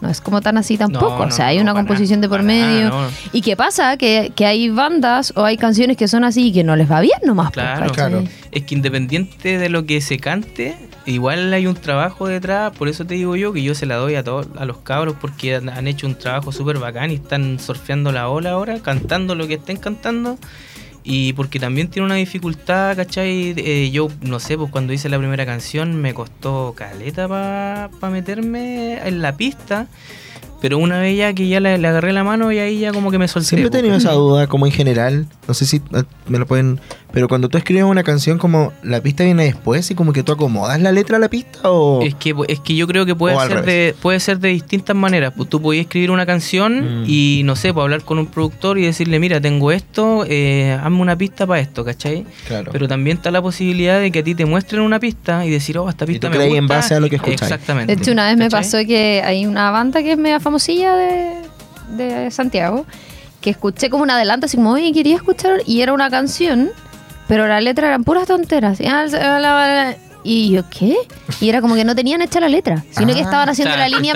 [0.00, 1.18] no es como tan así tampoco.
[1.18, 2.88] No, o sea, hay no, una composición de por nada, medio.
[2.90, 3.08] no.
[3.32, 3.96] ¿Y qué pasa?
[3.96, 7.00] Que, que hay bandas o hay canciones que son así y que no les va
[7.00, 7.52] bien nomás.
[7.52, 7.92] pues, Claro.
[7.92, 8.24] Claro.
[8.52, 10.76] Es que independiente de lo que se cante,
[11.06, 14.14] igual hay un trabajo detrás, por eso te digo yo que yo se la doy
[14.14, 17.58] a todos a los cabros porque han, han hecho un trabajo súper bacán y están
[17.58, 20.38] surfeando la ola ahora, cantando lo que estén cantando.
[21.10, 23.54] Y porque también tiene una dificultad, ¿cachai?
[23.56, 28.98] Eh, yo, no sé, pues cuando hice la primera canción me costó caleta para meterme
[29.08, 29.86] en la pista.
[30.60, 33.10] Pero una vez ya que ya le, le agarré la mano y ahí ya como
[33.10, 33.48] que me solté.
[33.48, 33.80] Siempre he pues.
[33.80, 36.78] tenido esa duda, como en general, no sé si eh, me lo pueden,
[37.12, 40.32] pero cuando tú escribes una canción, como la pista viene después y como que tú
[40.32, 42.02] acomodas la letra a la pista o...
[42.02, 45.32] Es que, es que yo creo que puede ser, de, puede ser de distintas maneras.
[45.36, 47.04] Pues tú podías escribir una canción Mm.
[47.06, 51.00] y, no sé, pues hablar con un productor y decirle, mira, tengo esto, eh, hazme
[51.00, 52.26] una pista para esto, ¿cachai?
[52.46, 52.70] Claro.
[52.72, 55.78] Pero también está la posibilidad de que a ti te muestren una pista y decir,
[55.78, 56.76] oh, esta tú pista me crees en gusta.
[56.76, 57.42] base a lo que escucháis.
[57.42, 57.94] Exactamente.
[57.94, 58.60] De hecho, una vez me ¿Cachai?
[58.60, 61.32] pasó que hay una banda que es media famosilla de,
[61.96, 62.84] de Santiago,
[63.40, 66.70] que escuché como un adelanto, así como, oye, quería escuchar, y era una canción,
[67.28, 68.78] pero la letra eran puras tonteras.
[70.24, 70.96] Y yo, ¿qué?
[71.40, 73.88] Y era como que no tenían hecha la letra, sino que Ah, estaban haciendo la
[73.88, 74.14] línea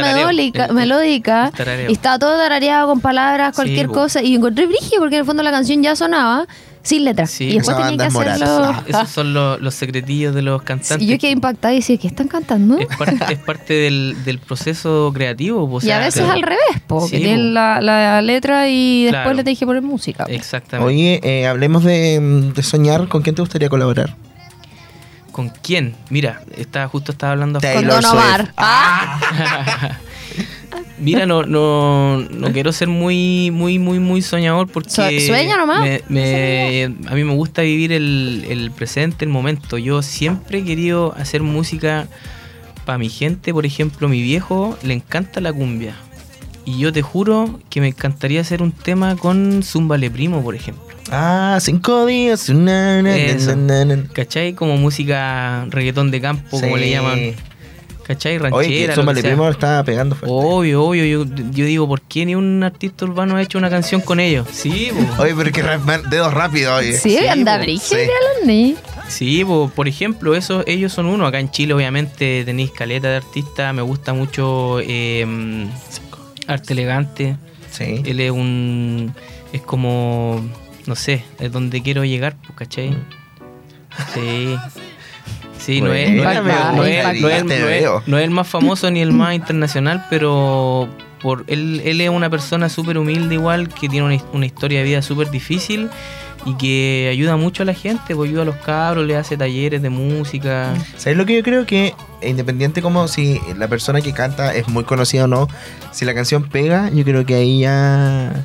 [0.73, 1.53] melódica,
[1.89, 4.21] y estaba todo tarareado con palabras, cualquier cosa.
[4.21, 6.47] Y encontré brillo porque en el fondo la canción ya sonaba
[6.83, 7.27] sin letra.
[7.27, 8.47] Sí, y después tenía que hacerlo.
[8.49, 8.85] moral.
[8.89, 11.01] Esos son los, los secretillos de los cantantes.
[11.01, 12.79] Y yo quedé impactada y decía, ¿qué están cantando?
[12.79, 15.79] es parte, es parte del, del proceso creativo.
[15.83, 16.33] y a veces claro.
[16.33, 19.35] al revés, po, Sí, que tienen la, la letra y después Claro.
[19.35, 20.25] le dije poner música.
[20.29, 20.93] Exactamente.
[20.93, 22.21] Oye, eh, hablemos de,
[22.55, 24.17] de soñar, ¿con quién te gustaría colaborar?
[25.31, 25.95] ¿Con quién?
[26.11, 28.13] Mira, estaba, justo estaba hablando Con Taylor Don Swift.
[28.13, 28.53] Omar.
[28.59, 29.99] Ah,
[31.03, 35.81] Mira, no, no, no quiero ser muy, muy, muy, muy soñador porque Su- sueña nomás.
[35.81, 39.79] me- me- a mí me gusta vivir el, el presente, el momento.
[39.79, 42.07] Yo siempre he querido hacer música
[42.85, 43.53] para mi gente.
[43.53, 45.95] Por ejemplo, mi viejo le encanta la cumbia.
[46.65, 50.85] Y yo te juro que me encantaría hacer un tema con Zumbale Primo, por ejemplo.
[51.11, 52.49] Ah, cinco días.
[52.49, 54.05] na, na, na, na, na.
[54.13, 54.53] ¿Cachai?
[54.55, 57.19] Como música reggaetón de campo, como le llaman.
[58.07, 58.39] ¿Cachai?
[58.39, 58.57] Ranchera.
[58.57, 59.23] Oye, que que.
[59.29, 60.35] Primo está pegando fuerte.
[60.37, 61.05] Obvio, obvio.
[61.05, 64.47] Yo, yo digo, ¿por qué ni un artista urbano ha hecho una canción con ellos?
[64.53, 65.23] Sí, po.
[65.23, 66.93] Oye, pero que rap- man, dedos rápidos, oye.
[66.95, 67.81] sí, sí, anda brillo
[68.45, 68.77] sí.
[69.09, 69.71] Sí, po.
[69.75, 71.27] por ejemplo, eso, ellos son uno.
[71.27, 73.73] Acá en Chile, obviamente, tenéis caleta de artistas.
[73.75, 75.25] Me gusta mucho eh,
[76.47, 77.37] Arte Elegante.
[77.71, 78.03] Sí.
[78.05, 79.15] Él es un.
[79.53, 80.45] Es como.
[80.87, 82.97] No sé, es donde quiero llegar, pues, ¿cachai?
[84.15, 84.57] Sí.
[85.65, 87.21] Sí, no es, no, es, Buena, no es- no es- impactante.
[87.21, 88.03] no es- Te no es- veo.
[88.07, 90.89] no es el más famoso ni el más internacional, pero
[91.21, 94.85] por él, él es una persona súper humilde igual, que tiene una, una historia de
[94.85, 95.89] vida súper difícil
[96.45, 99.81] y que ayuda mucho a la gente, pues ayuda a los cabros, le hace talleres
[99.83, 100.75] de música.
[100.97, 104.83] ¿Sabes lo que yo creo que independiente como si la persona que canta es muy
[104.83, 105.47] conocida o no,
[105.93, 108.45] si la canción pega, yo creo que ahí ya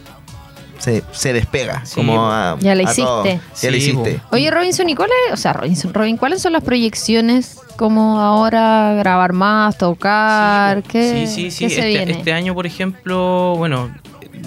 [0.80, 1.86] se, se despega.
[1.86, 3.24] Sí, como a- Ya la todo.
[3.26, 3.42] hiciste.
[3.62, 4.22] Ya la Sí, hiciste.
[4.32, 7.60] Oye, Robinson, ¿y cuáles, o sea, Robinson, Robin, ¿cuáles son las proyecciones?
[7.78, 10.82] como ahora grabar más, tocar?
[10.82, 11.66] ¿Qué, Sí, sí, sí.
[11.66, 12.12] qué se Este, viene?
[12.14, 13.92] este año, por ejemplo, bueno,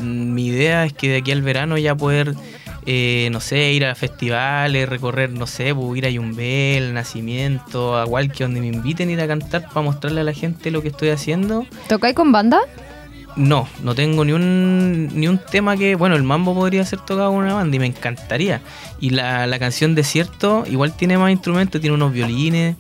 [0.03, 2.35] mi idea es que de aquí al verano ya poder,
[2.87, 8.05] eh, no sé, ir a festivales, recorrer, no sé, pues, ir a Yumbel, Nacimiento, a
[8.05, 10.89] cualquier donde me inviten a ir a cantar para mostrarle a la gente lo que
[10.89, 11.67] estoy haciendo.
[11.89, 12.59] ¿Tocáis con banda?
[13.37, 17.31] No, no tengo ni un, ni un tema que, bueno, el mambo podría ser tocado
[17.31, 18.61] con una banda y me encantaría.
[19.01, 22.77] Y la, la canción Desierto igual tiene más instrumentos, tiene unos violines.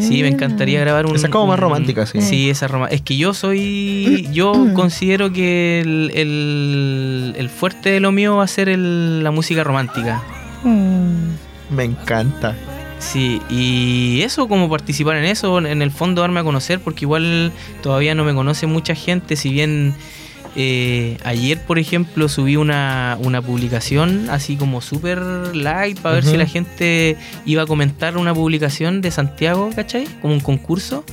[0.00, 1.14] Sí, me encantaría grabar un...
[1.16, 2.20] Esa es como más romántica, sí.
[2.20, 4.28] Sí, esa Es que yo soy...
[4.32, 9.30] Yo considero que el, el- el fuerte de lo mío va a ser el- la
[9.30, 10.22] música romántica.
[11.70, 12.54] Me encanta.
[13.12, 17.52] Sí, y eso, como participar en eso, en el fondo darme a conocer, porque igual
[17.82, 19.94] todavía no me conoce mucha gente, si bien
[20.56, 25.20] eh, ayer, por ejemplo, subí una, una publicación así como súper
[25.54, 30.06] light para ver si la gente iba a comentar una publicación de Santiago, ¿cachai?
[30.22, 31.04] Como un concurso.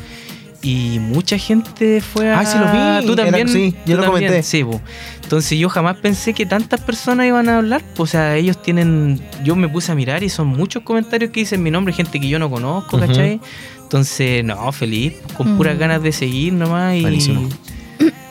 [0.64, 2.40] Y mucha gente fue a...
[2.40, 3.06] Ah, sí lo vi.
[3.08, 3.48] Tú Era- también.
[3.50, 4.44] sí, yo lo también, comenté.
[4.44, 4.80] Sí, po.
[5.24, 7.82] Entonces yo jamás pensé que tantas personas iban a hablar.
[7.98, 9.20] O sea, ellos tienen...
[9.44, 12.28] Yo me puse a mirar y son muchos comentarios que dicen mi nombre, gente que
[12.30, 13.00] yo no conozco.
[13.00, 13.40] ¿cachai?
[13.82, 15.58] Entonces, no, feliz, con Mm.
[15.58, 17.50] puras ganas de seguir nomás y, Buenísimo.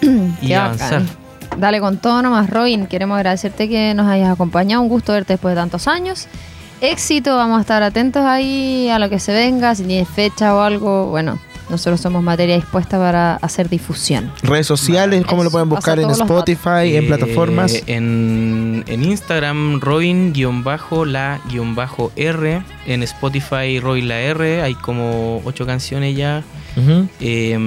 [0.01, 1.03] y Qué avanzar.
[1.03, 1.61] bacán.
[1.61, 2.87] Dale con todo nomás, Robin.
[2.87, 4.81] Queremos agradecerte que nos hayas acompañado.
[4.83, 6.29] Un gusto verte después de tantos años.
[6.81, 9.75] Éxito, vamos a estar atentos ahí a lo que se venga.
[9.75, 11.39] Si tienes fecha o algo, bueno,
[11.71, 14.33] nosotros somos materia dispuesta para hacer difusión.
[14.43, 17.83] Redes sociales, ¿cómo lo pueden buscar en Spotify, en Eh, plataformas?
[17.87, 22.63] En, en Instagram, Robin-la-R.
[22.87, 24.63] En Spotify, Robin la R.
[24.63, 26.43] Hay como ocho canciones ya.
[27.21, 27.59] Eh,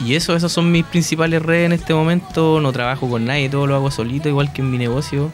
[0.00, 2.60] y eso, esas son mis principales redes en este momento.
[2.60, 5.30] No trabajo con nadie, todo lo hago solito, igual que en mi negocio.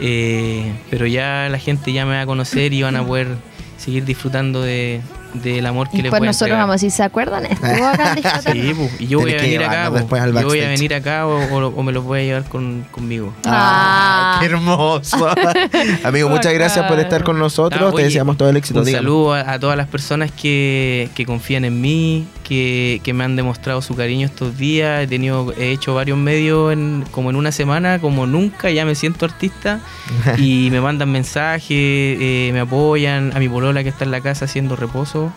[0.00, 3.28] Eh, pero ya la gente ya me va a conocer y van a poder
[3.76, 5.02] seguir disfrutando de,
[5.34, 6.58] del amor que Y pues voy a nosotros entregar.
[6.62, 7.46] vamos a decir, ¿se acuerdan?
[7.46, 8.22] Estuvo acá en.
[8.52, 11.66] Sí, po, y yo voy acá, después al yo voy a venir acá o, o-
[11.76, 13.32] o me lo voy a llevar con, conmigo.
[13.46, 14.38] Ah.
[14.40, 15.28] ¡Qué hermoso!
[16.04, 17.80] Amigo, muchas gracias por estar con nosotros.
[17.82, 18.80] Ah, Te oye, deseamos todo el éxito.
[18.80, 19.02] Un dígame.
[19.04, 23.36] saludo a, a todas las personas que, que confían en mí, que, que me han
[23.36, 25.04] demostrado su cariño estos días.
[25.04, 28.96] He tenido, he hecho varios medios en, como en una semana, como nunca, ya me
[28.96, 29.78] siento artista.
[30.36, 33.30] y me mandan mensajes, eh, me apoyan.
[33.36, 35.32] A mi polola que está en la casa haciendo reposo.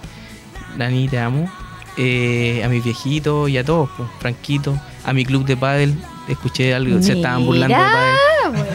[0.75, 1.47] Dani, te amo.
[1.97, 4.75] Eh, a mis viejitos y a todos, pues, Franquito.
[5.05, 5.95] A mi club de pádel.
[6.27, 8.65] Escuché algo, se estaban burlando de pádel.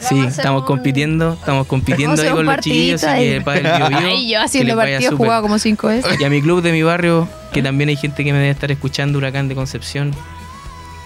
[0.00, 4.08] Sí, estamos compitiendo, estamos compitiendo ahí con los chiquillos, así que para el Bio Bio,
[4.08, 6.18] Ay, yo haciendo partidos jugado como cinco veces.
[6.18, 8.70] Y a mi club de mi barrio, que también hay gente que me debe estar
[8.70, 10.12] escuchando, Huracán de Concepción.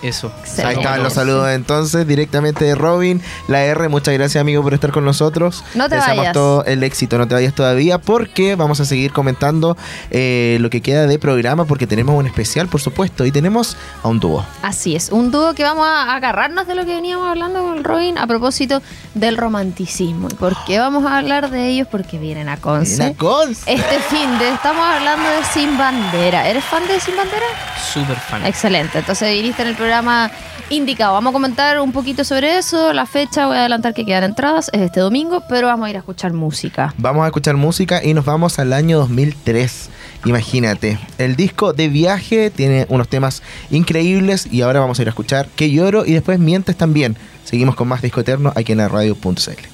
[0.05, 0.31] Eso.
[0.63, 3.23] Ahí están los saludos entonces directamente de Robin.
[3.49, 5.65] La R, muchas gracias amigo por estar con nosotros.
[5.75, 6.35] No te Deseamos vayas.
[6.35, 9.79] todo el éxito, no te vayas todavía porque vamos a seguir comentando
[10.11, 14.09] eh, lo que queda de programa porque tenemos un especial por supuesto y tenemos a
[14.09, 14.45] un dúo.
[14.61, 18.19] Así es, un dúo que vamos a agarrarnos de lo que veníamos hablando con Robin
[18.19, 18.83] a propósito
[19.15, 20.29] del romanticismo.
[20.31, 21.89] ¿Y por qué vamos a hablar de ellos?
[21.91, 22.97] Porque vienen a Conce.
[22.97, 23.73] Vienen a Conce.
[23.73, 26.47] Este fin de estamos hablando de Sin Bandera.
[26.47, 27.47] ¿Eres fan de Sin Bandera?
[27.91, 28.45] Súper fan.
[28.45, 29.94] Excelente, entonces viniste en el programa
[30.71, 31.13] indicado.
[31.13, 34.71] Vamos a comentar un poquito sobre eso, la fecha, voy a adelantar que quedan entradas,
[34.73, 36.95] es este domingo, pero vamos a ir a escuchar música.
[36.99, 39.91] Vamos a escuchar música y nos vamos al año 2003.
[40.25, 45.11] Imagínate, el disco de viaje tiene unos temas increíbles y ahora vamos a ir a
[45.11, 47.17] escuchar Que lloro y después Mientes también.
[47.45, 49.74] Seguimos con más Disco Eterno aquí en la radio.cl.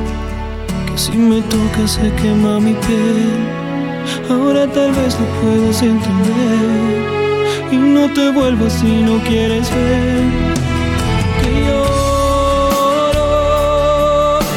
[0.95, 3.61] si me tocas se quema mi piel.
[4.29, 7.11] Ahora tal vez lo puedas entender
[7.71, 10.21] y no te vuelvas si no quieres ver
[11.41, 11.51] que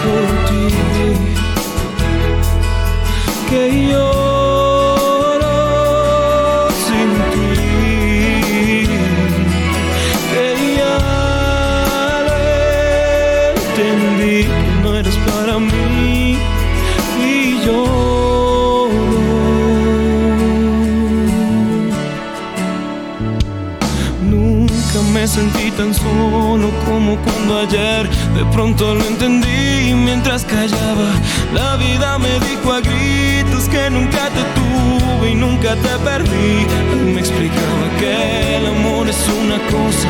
[0.05, 0.64] por ti,
[3.51, 4.03] que lloro
[25.77, 31.11] tan solo como cuando ayer de pronto lo entendí mientras callaba.
[31.53, 36.66] La vida me dijo a gritos que nunca te tuve y nunca te perdí.
[37.05, 40.09] Me explicaba que el amor es una cosa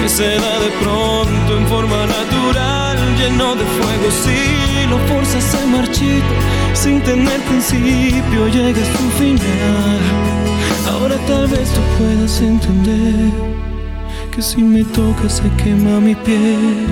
[0.00, 4.08] que se da de pronto en forma natural, lleno de fuego.
[4.22, 6.34] Si lo fuerzas se marchita,
[6.72, 10.00] sin tener principio llega a su final.
[10.90, 13.63] Ahora tal vez tú puedas entender
[14.34, 16.86] que si me tocas se quema mi piel.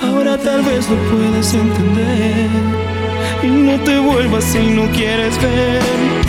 [0.00, 2.48] Ahora tal vez lo puedas entender
[3.42, 6.21] y no te vuelvas si no quieres ver.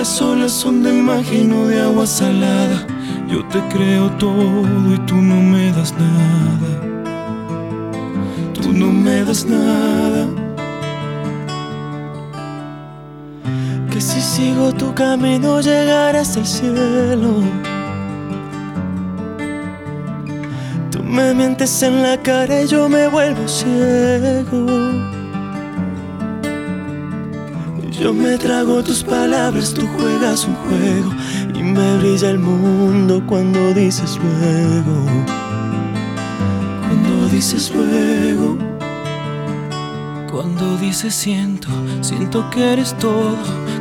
[0.00, 2.86] Las olas son de magia de agua salada.
[3.28, 6.70] Yo te creo todo y tú no me das nada.
[8.54, 10.26] Tú no me das nada.
[13.90, 17.32] Que si sigo tu camino llegaré hasta el cielo.
[20.90, 25.19] Tú me mientes en la cara y yo me vuelvo ciego.
[28.00, 31.10] Yo me trago tus palabras, tú juegas un juego
[31.54, 35.04] y me brilla el mundo cuando dices luego.
[36.88, 38.56] Cuando dices luego.
[40.32, 41.68] Cuando dices siento,
[42.00, 43.36] siento que eres todo.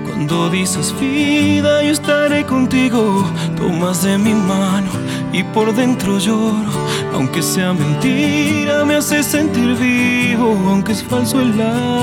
[0.05, 3.23] Cuando dices vida, yo estaré contigo.
[3.55, 4.91] Tomas de mi mano
[5.31, 6.71] y por dentro lloro.
[7.13, 10.59] Aunque sea mentira, me hace sentir vivo.
[10.67, 11.53] Aunque es falso el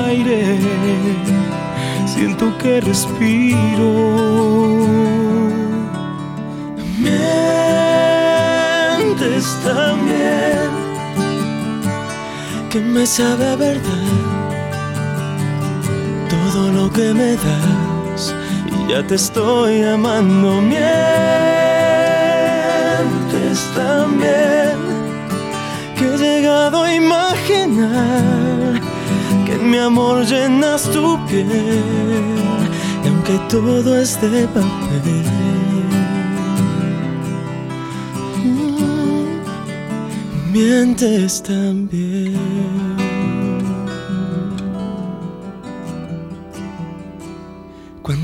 [0.07, 0.59] aire,
[2.17, 3.93] siento que respiro.
[6.99, 8.25] Mientes
[9.63, 10.71] también,
[12.71, 14.09] que me sabe verdad
[16.31, 18.35] todo lo que me das
[18.73, 20.63] y ya te estoy amando.
[20.63, 20.87] Mientes
[23.75, 24.77] también
[25.97, 28.81] que he llegado a imaginar
[29.45, 35.25] que en mi amor llenas tu y aunque todo es de papel.
[38.45, 42.76] mm, Mientes también.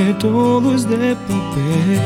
[0.00, 2.00] que todo es de papel.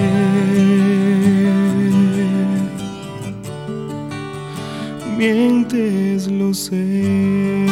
[5.17, 7.65] Mientes, lo sé.